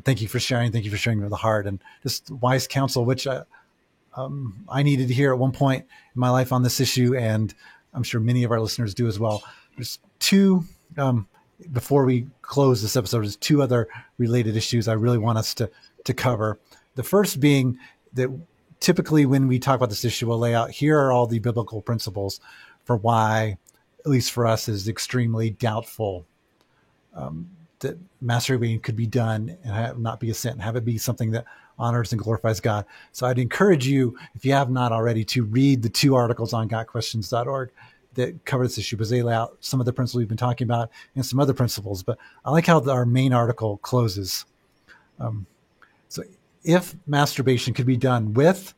thank 0.05 0.21
you 0.21 0.29
for 0.29 0.41
sharing. 0.41 0.73
Thank 0.73 0.85
you 0.85 0.91
for 0.91 0.97
sharing 0.97 1.21
with 1.21 1.31
the 1.31 1.37
heart 1.37 1.67
and 1.67 1.79
just 2.03 2.31
wise 2.31 2.67
counsel, 2.67 3.05
which 3.05 3.27
I, 3.27 3.37
uh, 3.37 3.45
um, 4.15 4.65
I 4.69 4.83
needed 4.83 5.09
to 5.09 5.15
hear 5.15 5.33
at 5.33 5.39
one 5.39 5.53
point 5.53 5.85
in 6.15 6.21
my 6.21 6.31
life 6.31 6.53
on 6.53 6.63
this 6.63 6.81
issue, 6.81 7.17
and 7.17 7.53
I'm 7.95 8.03
sure 8.03 8.21
many 8.21 8.45
of 8.45 8.51
our 8.51 8.61
listeners 8.61 8.95
do 8.95 9.07
as 9.07 9.19
well. 9.19 9.43
There's 9.77 9.99
two 10.19 10.65
um, 10.99 11.27
before 11.73 12.05
we 12.05 12.27
close 12.43 12.83
this 12.83 12.97
episode. 12.97 13.21
There's 13.21 13.37
two 13.37 13.63
other 13.63 13.89
related 14.19 14.57
issues 14.57 14.89
I 14.89 14.95
really 14.95 15.19
want 15.19 15.39
us 15.39 15.55
to 15.55 15.71
to 16.05 16.15
cover. 16.15 16.59
The 16.95 17.03
first 17.03 17.41
being 17.41 17.79
that 18.15 18.29
typically 18.81 19.25
when 19.25 19.47
we 19.49 19.59
talk 19.59 19.77
about 19.77 19.89
this 19.89 20.05
issue, 20.05 20.27
we'll 20.27 20.39
lay 20.39 20.55
out 20.55 20.71
here 20.71 20.99
are 20.99 21.13
all 21.13 21.27
the 21.27 21.39
biblical 21.39 21.81
principles 21.81 22.41
for 22.85 22.97
why, 22.97 23.57
at 24.01 24.11
least 24.11 24.33
for 24.33 24.47
us, 24.47 24.69
is 24.69 24.89
extremely 24.89 25.51
doubtful 25.51 26.27
um, 27.15 27.49
that 27.83 27.99
masturbating 28.25 28.83
could 28.83 28.97
be 28.97 29.07
done 29.07 29.57
and 29.63 29.75
have, 29.75 29.99
not 29.99 30.19
be 30.19 30.31
a 30.31 30.35
sin, 30.35 30.59
have 30.59 30.77
it 30.77 30.85
be 30.85 30.99
something 30.99 31.31
that 31.33 31.45
honors 31.79 32.13
and 32.13 32.21
glorifies 32.21 32.61
God. 32.61 32.85
So 33.13 33.27
I'd 33.27 33.39
encourage 33.39 33.87
you, 33.87 34.17
if 34.35 34.45
you 34.45 34.53
have 34.53 34.71
not 34.71 34.93
already, 34.93 35.25
to 35.27 35.45
read 35.45 35.83
the 35.83 35.89
two 35.89 36.15
articles 36.15 36.53
on 36.53 36.69
gotquestions.org 36.69 37.71
that 38.15 38.45
cover 38.45 38.65
this 38.65 38.79
issue 38.79 38.97
because 38.97 39.11
they 39.11 39.23
lay 39.23 39.35
out 39.35 39.57
some 39.61 39.81
of 39.81 39.87
the 39.87 39.93
principles 39.93 40.21
we've 40.21 40.29
been 40.29 40.37
talking 40.37 40.67
about 40.67 40.91
and 41.15 41.25
some 41.25 41.41
other 41.41 41.55
principles. 41.55 42.03
But 42.03 42.19
I 42.45 42.51
like 42.51 42.67
how 42.67 42.83
our 42.89 43.07
main 43.07 43.33
article 43.33 43.79
closes. 43.79 44.45
Um, 45.19 45.47
so 46.09 46.23
if 46.65 46.95
masturbation 47.07 47.75
could 47.75 47.87
be 47.87 47.97
done 47.97 48.35
with 48.35 48.75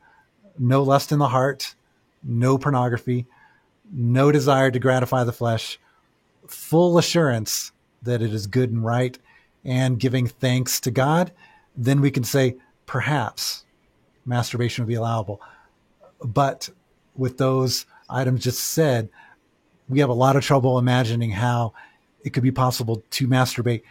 no 0.59 0.83
lust 0.83 1.13
in 1.13 1.19
the 1.19 1.29
heart, 1.29 1.75
no 2.23 2.57
pornography, 2.59 3.27
no 3.93 4.33
desire 4.33 4.71
to 4.71 4.79
gratify 4.79 5.25
the 5.25 5.33
flesh, 5.33 5.79
full 6.47 6.97
assurance 6.97 7.73
that 8.05 8.23
it 8.23 8.33
is 8.33 8.47
good 8.47 8.71
and 8.71 8.85
right 8.85 9.19
and 9.65 9.99
giving 9.99 10.27
thanks 10.27 10.81
to 10.81 10.91
God, 10.91 11.33
then 11.77 12.01
we 12.01 12.11
can 12.11 12.25
say 12.25 12.57
perhaps 12.87 13.65
masturbation 14.25 14.85
would 14.85 14.89
be 14.89 14.95
allowable. 14.95 15.41
But 16.23 16.69
with 17.17 17.39
those 17.39 17.87
items 18.09 18.45
just 18.45 18.61
said, 18.61 19.09
we 19.89 20.01
have 20.01 20.09
a 20.09 20.15
lot 20.15 20.37
of 20.37 20.45
trouble 20.45 20.79
imagining 20.79 21.31
how 21.31 21.75
it 22.25 22.31
could 22.33 22.43
be 22.43 22.51
possible 22.51 23.03
to 23.11 23.29
masturbate 23.29 23.83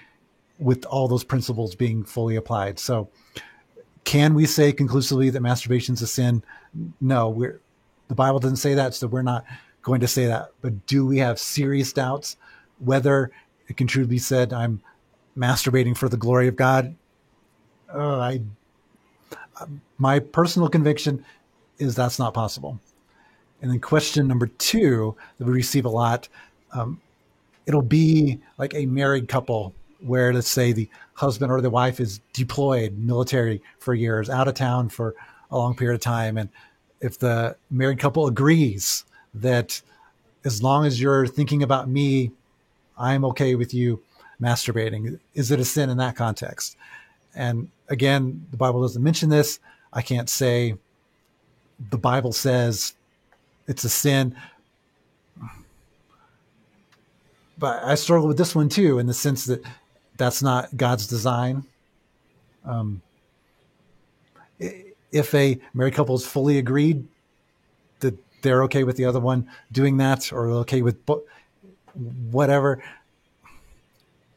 with 0.60 0.86
all 0.86 1.08
those 1.08 1.24
principles 1.24 1.76
being 1.76 2.04
fully 2.04 2.36
applied. 2.36 2.80
So, 2.80 3.10
can 4.04 4.34
we 4.34 4.46
say 4.46 4.74
conclusively 4.74 5.30
that 5.30 5.42
masturbation 5.42 5.94
is 5.94 6.02
a 6.02 6.08
sin? 6.08 6.44
No, 7.00 7.46
the 8.08 8.16
Bible 8.16 8.40
doesn't 8.40 8.58
say 8.58 8.74
that, 8.74 8.94
so 8.94 9.08
we're 9.08 9.22
not 9.22 9.46
going 9.82 10.02
to 10.02 10.08
say 10.08 10.26
that. 10.26 10.52
But 10.62 10.86
do 10.88 11.06
we 11.06 11.20
have 11.20 11.40
serious 11.40 11.94
doubts 11.94 12.36
whether 12.80 13.32
it 13.68 13.78
can 13.78 13.88
truly 13.88 14.08
be 14.08 14.18
said, 14.18 14.54
I'm 14.54 14.82
masturbating 15.38 15.96
for 15.98 16.10
the 16.10 16.18
glory 16.18 16.48
of 16.48 16.56
God. 16.56 16.96
Uh, 17.94 18.20
I, 18.20 18.42
my 19.98 20.20
personal 20.20 20.70
conviction 20.70 21.24
is 21.78 21.96
that's 21.96 22.20
not 22.20 22.34
possible. 22.34 22.80
And 23.62 23.72
then 23.72 23.80
question 23.80 24.28
number 24.28 24.48
two 24.48 25.16
that 25.38 25.46
we 25.46 25.54
receive 25.54 25.86
a 25.86 25.90
lot, 25.90 26.28
um, 26.74 27.00
it'll 27.66 27.82
be 27.82 28.40
like 28.58 28.74
a 28.74 28.86
married 28.86 29.28
couple 29.28 29.74
where 30.02 30.34
let's 30.34 30.50
say 30.50 30.74
the 30.74 30.90
husband 31.14 31.52
or 31.52 31.62
the 31.62 31.70
wife 31.70 32.00
is 32.00 32.20
deployed 32.34 32.98
military 32.98 33.62
for 33.80 33.94
years, 33.94 34.30
out 34.30 34.48
of 34.48 34.56
town 34.56 34.90
for 34.90 35.16
a 35.52 35.58
long 35.58 35.76
period 35.76 35.96
of 35.96 36.02
time. 36.02 36.38
And 36.38 36.50
if 37.00 37.20
the 37.20 37.56
married 37.70 38.00
couple 38.00 38.28
agrees 38.28 39.06
that 39.36 39.82
as 40.44 40.62
long 40.62 40.86
as 40.86 41.00
you're 41.00 41.26
thinking 41.26 41.64
about 41.64 41.88
me 41.88 42.32
I'm 42.98 43.26
okay 43.26 43.56
with 43.56 43.74
you 43.74 44.02
masturbating. 44.42 45.20
Is 45.34 45.52
it 45.52 45.60
a 45.60 45.66
sin 45.66 45.90
in 45.90 45.98
that 45.98 46.16
context? 46.16 46.78
And 47.36 47.70
again, 47.90 48.46
the 48.52 48.58
Bible 48.58 48.82
doesn't 48.82 49.02
mention 49.02 49.30
this. 49.30 49.60
I 49.92 50.02
can't 50.02 50.30
say 50.30 50.76
the 51.90 51.98
Bible 51.98 52.34
says 52.34 52.94
it's 53.68 53.84
a 53.84 53.90
sin. 53.90 54.36
but 57.64 57.82
I 57.82 57.96
struggle 57.96 58.28
with 58.28 58.38
this 58.38 58.54
one 58.54 58.68
too, 58.68 59.00
in 59.00 59.08
the 59.08 59.14
sense 59.14 59.46
that 59.46 59.64
that's 60.18 60.44
not 60.44 60.76
God's 60.76 61.08
design. 61.08 61.64
Um, 62.66 63.02
if 64.60 65.34
a 65.34 65.58
married 65.74 65.94
couple 65.94 66.14
is 66.16 66.26
fully 66.26 66.58
agreed 66.58 67.08
that 68.02 68.18
they're 68.42 68.64
okay 68.64 68.84
with 68.84 68.98
the 68.98 69.06
other 69.06 69.22
one 69.22 69.50
doing 69.72 69.96
that, 69.96 70.34
or 70.34 70.50
okay 70.50 70.82
with 70.82 70.98
whatever, 71.94 72.84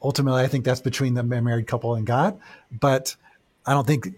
ultimately, 0.03 0.43
I 0.43 0.47
think 0.47 0.65
that's 0.65 0.81
between 0.81 1.15
the 1.15 1.23
married 1.23 1.67
couple 1.67 1.95
and 1.95 2.07
God. 2.07 2.39
But 2.71 3.17
I 3.65 3.73
don't 3.73 3.87
think 3.87 4.15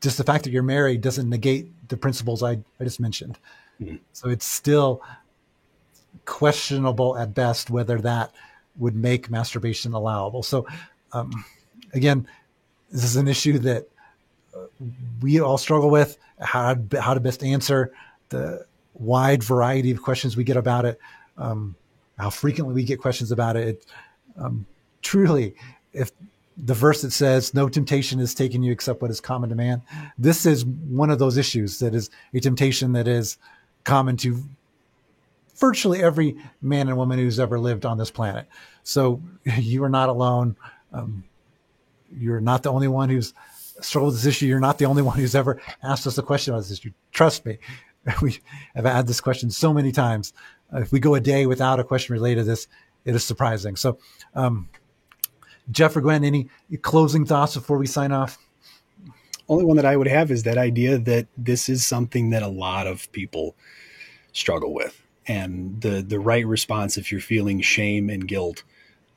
just 0.00 0.18
the 0.18 0.24
fact 0.24 0.44
that 0.44 0.50
you're 0.50 0.62
married 0.62 1.00
doesn't 1.00 1.28
negate 1.28 1.88
the 1.88 1.96
principles 1.96 2.42
I, 2.42 2.58
I 2.78 2.84
just 2.84 3.00
mentioned. 3.00 3.38
Mm-hmm. 3.80 3.96
So 4.12 4.28
it's 4.28 4.44
still 4.44 5.02
questionable 6.24 7.16
at 7.16 7.34
best 7.34 7.70
whether 7.70 8.00
that 8.00 8.32
would 8.76 8.94
make 8.94 9.30
masturbation 9.30 9.92
allowable. 9.92 10.42
So, 10.42 10.66
um, 11.12 11.44
again, 11.92 12.26
this 12.90 13.04
is 13.04 13.16
an 13.16 13.28
issue 13.28 13.58
that 13.60 13.88
uh, 14.54 14.66
we 15.20 15.40
all 15.40 15.58
struggle 15.58 15.90
with 15.90 16.18
how 16.40 16.76
how 16.98 17.14
to 17.14 17.20
best 17.20 17.42
answer 17.42 17.92
the 18.28 18.66
wide 18.94 19.42
variety 19.42 19.90
of 19.90 20.02
questions 20.02 20.36
we 20.36 20.44
get 20.44 20.56
about 20.56 20.84
it, 20.84 21.00
um, 21.38 21.74
how 22.18 22.30
frequently 22.30 22.74
we 22.74 22.84
get 22.84 23.00
questions 23.00 23.32
about 23.32 23.56
it. 23.56 23.84
um, 24.38 24.66
truly, 25.02 25.54
if 25.92 26.10
the 26.56 26.74
verse 26.74 27.02
that 27.02 27.12
says, 27.12 27.54
No 27.54 27.68
temptation 27.68 28.20
is 28.20 28.34
taken 28.34 28.62
you 28.62 28.72
except 28.72 29.02
what 29.02 29.10
is 29.10 29.20
common 29.20 29.50
to 29.50 29.56
man, 29.56 29.82
this 30.18 30.46
is 30.46 30.64
one 30.64 31.10
of 31.10 31.18
those 31.18 31.36
issues 31.36 31.78
that 31.80 31.94
is 31.94 32.10
a 32.32 32.40
temptation 32.40 32.92
that 32.92 33.08
is 33.08 33.36
common 33.84 34.16
to 34.18 34.42
virtually 35.56 36.02
every 36.02 36.36
man 36.60 36.88
and 36.88 36.96
woman 36.96 37.18
who's 37.18 37.38
ever 37.38 37.58
lived 37.58 37.86
on 37.86 37.98
this 37.98 38.10
planet. 38.10 38.46
So 38.82 39.20
you 39.44 39.82
are 39.84 39.88
not 39.88 40.08
alone. 40.08 40.56
Um, 40.92 41.24
you're 42.16 42.40
not 42.40 42.62
the 42.62 42.72
only 42.72 42.88
one 42.88 43.08
who's 43.08 43.34
struggled 43.80 44.12
with 44.12 44.22
this 44.22 44.28
issue. 44.28 44.46
You're 44.46 44.60
not 44.60 44.78
the 44.78 44.84
only 44.84 45.02
one 45.02 45.18
who's 45.18 45.34
ever 45.34 45.60
asked 45.82 46.06
us 46.06 46.18
a 46.18 46.22
question 46.22 46.54
about 46.54 46.60
this 46.60 46.72
issue. 46.72 46.92
Trust 47.12 47.44
me. 47.44 47.58
We 48.20 48.38
have 48.74 48.84
had 48.84 49.06
this 49.06 49.22
question 49.22 49.50
so 49.50 49.72
many 49.72 49.90
times. 49.90 50.34
Uh, 50.74 50.80
if 50.80 50.92
we 50.92 51.00
go 51.00 51.14
a 51.14 51.20
day 51.20 51.46
without 51.46 51.80
a 51.80 51.84
question 51.84 52.12
related 52.12 52.40
to 52.40 52.44
this, 52.44 52.66
it 53.04 53.14
is 53.14 53.24
surprising. 53.24 53.76
So, 53.76 53.98
um, 54.34 54.68
Jeff 55.70 55.96
or 55.96 56.00
Gwen, 56.00 56.24
any 56.24 56.48
closing 56.82 57.24
thoughts 57.24 57.54
before 57.54 57.78
we 57.78 57.86
sign 57.86 58.12
off? 58.12 58.38
Only 59.48 59.64
one 59.64 59.76
that 59.76 59.86
I 59.86 59.96
would 59.96 60.08
have 60.08 60.30
is 60.30 60.42
that 60.44 60.58
idea 60.58 60.98
that 60.98 61.26
this 61.36 61.68
is 61.68 61.86
something 61.86 62.30
that 62.30 62.42
a 62.42 62.48
lot 62.48 62.86
of 62.86 63.10
people 63.12 63.54
struggle 64.32 64.74
with. 64.74 65.00
And 65.26 65.80
the 65.80 66.02
the 66.02 66.20
right 66.20 66.46
response 66.46 66.98
if 66.98 67.10
you're 67.10 67.20
feeling 67.20 67.60
shame 67.60 68.10
and 68.10 68.28
guilt 68.28 68.62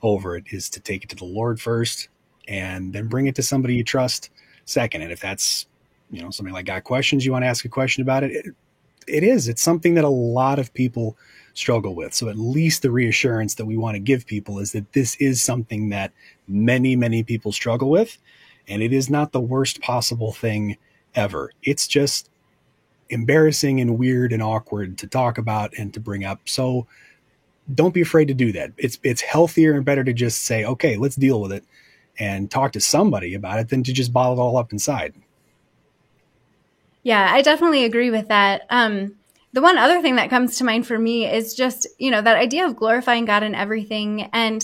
over 0.01 0.37
it 0.37 0.45
is 0.51 0.69
to 0.69 0.79
take 0.79 1.03
it 1.03 1.09
to 1.09 1.15
the 1.15 1.25
lord 1.25 1.59
first 1.59 2.07
and 2.47 2.93
then 2.93 3.07
bring 3.07 3.25
it 3.25 3.35
to 3.35 3.43
somebody 3.43 3.75
you 3.75 3.83
trust 3.83 4.29
second. 4.63 5.01
And 5.01 5.11
if 5.11 5.19
that's 5.19 5.65
you 6.11 6.21
know 6.21 6.29
something 6.29 6.53
like 6.53 6.65
got 6.65 6.85
questions? 6.85 7.25
You 7.25 7.33
want 7.33 7.43
to 7.43 7.47
ask 7.47 7.65
a 7.65 7.69
question 7.69 8.01
about 8.01 8.23
it, 8.23 8.31
it 8.31 8.55
it 9.07 9.23
is. 9.23 9.47
It's 9.47 9.61
something 9.61 9.95
that 9.95 10.03
a 10.03 10.09
lot 10.09 10.59
of 10.59 10.73
people 10.73 11.17
struggle 11.57 11.95
with 11.95 12.13
so 12.13 12.29
at 12.29 12.37
least 12.37 12.81
the 12.81 12.91
reassurance 12.91 13.55
that 13.55 13.65
we 13.65 13.77
want 13.77 13.95
to 13.95 13.99
give 13.99 14.25
people 14.25 14.59
is 14.59 14.71
that 14.71 14.93
this 14.93 15.15
is 15.15 15.41
something 15.41 15.89
that 15.89 16.11
many 16.47 16.95
many 16.95 17.23
people 17.23 17.51
struggle 17.51 17.89
with 17.89 18.17
and 18.67 18.83
it 18.83 18.93
is 18.93 19.09
not 19.09 19.31
the 19.31 19.41
worst 19.41 19.81
possible 19.81 20.31
thing 20.31 20.77
ever 21.15 21.51
it's 21.63 21.87
just 21.87 22.29
embarrassing 23.09 23.79
and 23.81 23.97
weird 23.97 24.33
and 24.33 24.41
awkward 24.41 24.97
to 24.99 25.07
talk 25.07 25.37
about 25.37 25.73
and 25.77 25.93
to 25.93 25.99
bring 25.99 26.23
up. 26.23 26.41
So 26.45 26.87
don't 27.73 27.93
be 27.93 28.01
afraid 28.01 28.27
to 28.27 28.33
do 28.33 28.51
that. 28.53 28.71
It's 28.77 28.99
it's 29.03 29.21
healthier 29.21 29.75
and 29.75 29.85
better 29.85 30.03
to 30.03 30.13
just 30.13 30.43
say, 30.43 30.65
okay, 30.65 30.97
let's 30.97 31.15
deal 31.15 31.41
with 31.41 31.51
it 31.51 31.63
and 32.19 32.49
talk 32.49 32.71
to 32.73 32.79
somebody 32.79 33.33
about 33.33 33.59
it 33.59 33.69
than 33.69 33.83
to 33.83 33.93
just 33.93 34.13
bottle 34.13 34.33
it 34.33 34.39
all 34.39 34.57
up 34.57 34.71
inside. 34.71 35.13
Yeah, 37.03 37.29
I 37.31 37.41
definitely 37.41 37.85
agree 37.85 38.09
with 38.09 38.27
that. 38.27 38.65
Um, 38.69 39.15
the 39.57 39.61
one 39.63 39.79
other 39.79 40.03
thing 40.03 40.17
that 40.17 40.29
comes 40.29 40.55
to 40.55 40.63
mind 40.63 40.85
for 40.85 40.99
me 40.99 41.25
is 41.25 41.55
just, 41.55 41.87
you 41.97 42.11
know, 42.11 42.21
that 42.21 42.37
idea 42.37 42.63
of 42.63 42.75
glorifying 42.75 43.25
God 43.25 43.41
in 43.41 43.55
everything. 43.55 44.29
And 44.31 44.63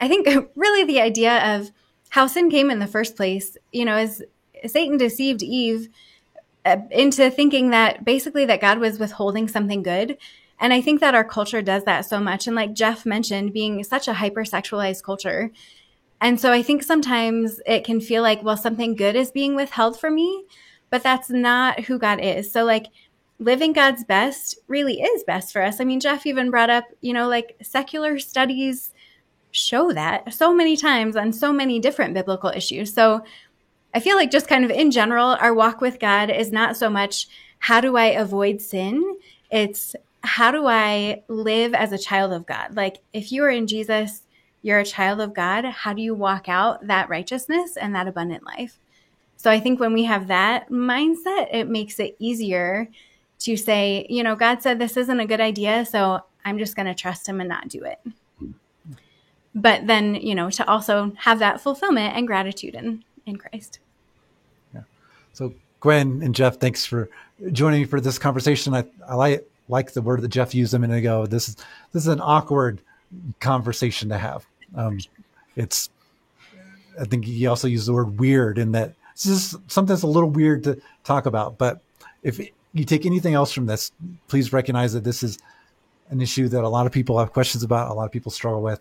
I 0.00 0.08
think 0.08 0.26
really 0.56 0.84
the 0.84 1.02
idea 1.02 1.54
of 1.54 1.70
how 2.08 2.26
sin 2.26 2.48
came 2.48 2.70
in 2.70 2.78
the 2.78 2.86
first 2.86 3.14
place, 3.14 3.58
you 3.72 3.84
know, 3.84 3.94
as 3.94 4.22
Satan 4.64 4.96
deceived 4.96 5.42
Eve 5.42 5.90
uh, 6.64 6.78
into 6.90 7.30
thinking 7.30 7.72
that 7.72 8.06
basically 8.06 8.46
that 8.46 8.62
God 8.62 8.78
was 8.78 8.98
withholding 8.98 9.48
something 9.48 9.82
good. 9.82 10.16
And 10.58 10.72
I 10.72 10.80
think 10.80 11.00
that 11.00 11.14
our 11.14 11.24
culture 11.24 11.60
does 11.60 11.84
that 11.84 12.06
so 12.06 12.18
much. 12.18 12.46
And 12.46 12.56
like 12.56 12.72
Jeff 12.72 13.04
mentioned, 13.04 13.52
being 13.52 13.84
such 13.84 14.08
a 14.08 14.14
hypersexualized 14.14 15.02
culture. 15.02 15.50
And 16.22 16.40
so 16.40 16.52
I 16.52 16.62
think 16.62 16.84
sometimes 16.84 17.60
it 17.66 17.84
can 17.84 18.00
feel 18.00 18.22
like, 18.22 18.42
well, 18.42 18.56
something 18.56 18.96
good 18.96 19.14
is 19.14 19.30
being 19.30 19.56
withheld 19.56 20.00
from 20.00 20.14
me, 20.14 20.46
but 20.88 21.02
that's 21.02 21.28
not 21.28 21.80
who 21.80 21.98
God 21.98 22.18
is. 22.18 22.50
So 22.50 22.64
like 22.64 22.86
living 23.42 23.72
God's 23.72 24.04
best 24.04 24.58
really 24.68 25.00
is 25.00 25.24
best 25.24 25.52
for 25.52 25.62
us. 25.62 25.80
I 25.80 25.84
mean, 25.84 26.00
Jeff 26.00 26.26
even 26.26 26.50
brought 26.50 26.70
up, 26.70 26.84
you 27.00 27.12
know, 27.12 27.28
like 27.28 27.56
secular 27.62 28.18
studies 28.18 28.92
show 29.50 29.92
that 29.92 30.32
so 30.32 30.54
many 30.54 30.76
times 30.76 31.16
on 31.16 31.32
so 31.32 31.52
many 31.52 31.78
different 31.78 32.14
biblical 32.14 32.50
issues. 32.50 32.94
So 32.94 33.24
I 33.94 34.00
feel 34.00 34.16
like 34.16 34.30
just 34.30 34.48
kind 34.48 34.64
of 34.64 34.70
in 34.70 34.90
general, 34.90 35.36
our 35.40 35.52
walk 35.52 35.80
with 35.80 35.98
God 35.98 36.30
is 36.30 36.52
not 36.52 36.76
so 36.76 36.88
much 36.88 37.28
how 37.58 37.80
do 37.80 37.96
I 37.96 38.06
avoid 38.06 38.60
sin? 38.60 39.16
It's 39.50 39.94
how 40.24 40.50
do 40.50 40.66
I 40.66 41.22
live 41.28 41.74
as 41.74 41.92
a 41.92 41.98
child 41.98 42.32
of 42.32 42.46
God? 42.46 42.74
Like 42.74 42.98
if 43.12 43.30
you 43.30 43.44
are 43.44 43.50
in 43.50 43.66
Jesus, 43.66 44.22
you're 44.62 44.78
a 44.78 44.84
child 44.84 45.20
of 45.20 45.34
God. 45.34 45.64
How 45.64 45.92
do 45.92 46.00
you 46.00 46.14
walk 46.14 46.48
out 46.48 46.86
that 46.86 47.08
righteousness 47.08 47.76
and 47.76 47.94
that 47.94 48.08
abundant 48.08 48.44
life? 48.44 48.78
So 49.36 49.50
I 49.50 49.60
think 49.60 49.80
when 49.80 49.92
we 49.92 50.04
have 50.04 50.28
that 50.28 50.70
mindset, 50.70 51.48
it 51.52 51.68
makes 51.68 51.98
it 51.98 52.16
easier 52.18 52.88
to 53.44 53.56
say, 53.56 54.06
you 54.08 54.22
know, 54.22 54.36
God 54.36 54.62
said 54.62 54.78
this 54.78 54.96
isn't 54.96 55.20
a 55.20 55.26
good 55.26 55.40
idea, 55.40 55.84
so 55.84 56.20
I'm 56.44 56.58
just 56.58 56.76
going 56.76 56.86
to 56.86 56.94
trust 56.94 57.28
him 57.28 57.40
and 57.40 57.48
not 57.48 57.68
do 57.68 57.84
it. 57.84 58.00
But 59.54 59.86
then, 59.86 60.14
you 60.14 60.34
know, 60.34 60.50
to 60.50 60.66
also 60.66 61.12
have 61.18 61.38
that 61.40 61.60
fulfillment 61.60 62.16
and 62.16 62.26
gratitude 62.26 62.74
in 62.74 63.04
in 63.26 63.36
Christ. 63.36 63.78
Yeah. 64.74 64.82
So 65.32 65.54
Gwen 65.80 66.22
and 66.22 66.34
Jeff, 66.34 66.58
thanks 66.58 66.84
for 66.86 67.10
joining 67.52 67.80
me 67.80 67.86
for 67.86 68.00
this 68.00 68.18
conversation. 68.18 68.74
I, 68.74 68.84
I 69.06 69.14
like 69.14 69.48
like 69.68 69.92
the 69.92 70.02
word 70.02 70.22
that 70.22 70.28
Jeff 70.28 70.54
used 70.54 70.74
a 70.74 70.78
minute 70.78 70.98
ago. 70.98 71.26
This 71.26 71.48
is 71.48 71.56
this 71.92 72.02
is 72.02 72.08
an 72.08 72.20
awkward 72.20 72.80
conversation 73.40 74.08
to 74.08 74.18
have. 74.18 74.46
Um, 74.74 74.98
it's 75.56 75.90
I 77.00 77.04
think 77.04 77.24
he 77.24 77.46
also 77.46 77.68
used 77.68 77.86
the 77.86 77.92
word 77.92 78.18
weird 78.18 78.58
in 78.58 78.72
that 78.72 78.94
this 79.14 79.26
is 79.26 79.56
something 79.68 79.92
that's 79.92 80.02
a 80.02 80.06
little 80.06 80.30
weird 80.30 80.64
to 80.64 80.80
talk 81.04 81.26
about. 81.26 81.58
But 81.58 81.80
if 82.22 82.40
you 82.72 82.84
take 82.84 83.06
anything 83.06 83.34
else 83.34 83.52
from 83.52 83.66
this, 83.66 83.92
please 84.28 84.52
recognize 84.52 84.92
that 84.92 85.04
this 85.04 85.22
is 85.22 85.38
an 86.10 86.20
issue 86.20 86.48
that 86.48 86.64
a 86.64 86.68
lot 86.68 86.86
of 86.86 86.92
people 86.92 87.18
have 87.18 87.32
questions 87.32 87.62
about, 87.62 87.90
a 87.90 87.94
lot 87.94 88.04
of 88.04 88.12
people 88.12 88.30
struggle 88.30 88.62
with. 88.62 88.80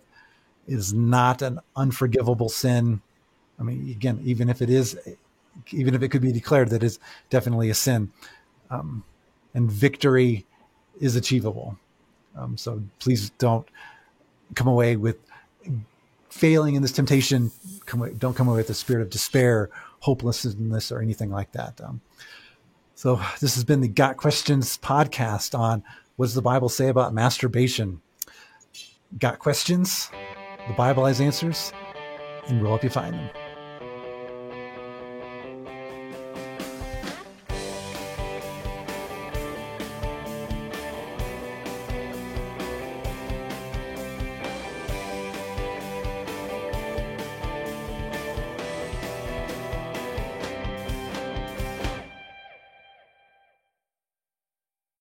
It 0.68 0.76
is 0.76 0.94
not 0.94 1.42
an 1.42 1.60
unforgivable 1.76 2.50
sin. 2.50 3.02
I 3.60 3.64
mean, 3.64 3.90
again, 3.90 4.20
even 4.24 4.50
if 4.50 4.62
it 4.62 4.70
is 4.70 4.98
even 5.72 5.94
if 5.94 6.02
it 6.02 6.10
could 6.10 6.22
be 6.22 6.32
declared 6.32 6.70
that 6.70 6.84
is 6.84 7.00
definitely 7.30 7.70
a 7.70 7.74
sin. 7.74 8.12
Um, 8.70 9.04
and 9.54 9.70
victory 9.70 10.46
is 11.00 11.16
achievable. 11.16 11.78
Um, 12.38 12.58
so 12.58 12.82
please 13.00 13.32
don't 13.32 13.68
come 14.56 14.68
away 14.68 14.96
with 14.96 15.18
failing 16.30 16.76
in 16.76 16.82
this 16.82 16.92
temptation. 16.92 17.52
Come 17.86 18.14
don't 18.18 18.36
come 18.36 18.48
away 18.48 18.58
with 18.58 18.70
a 18.70 18.74
spirit 18.74 19.02
of 19.02 19.10
despair, 19.10 19.70
hopelessness, 20.00 20.92
or 20.92 21.02
anything 21.02 21.32
like 21.32 21.52
that. 21.52 21.82
Um, 21.82 22.02
so 23.02 23.20
this 23.40 23.56
has 23.56 23.64
been 23.64 23.82
the 23.82 23.88
Got 23.88 24.18
Questions 24.18 24.78
podcast 24.78 25.58
on 25.58 25.84
what 26.18 26.28
does 26.28 26.36
the 26.36 26.42
Bible 26.44 26.70
say 26.70 26.88
about 26.88 27.16
masturbation? 27.16 28.00
Got 29.18 29.40
questions? 29.40 30.12
The 30.68 30.76
Bible 30.76 31.08
has 31.08 31.20
answers, 31.20 31.74
and 32.48 32.62
we'll 32.62 32.70
help 32.70 32.84
you 32.84 32.92
find 32.92 33.16
them. 33.16 33.41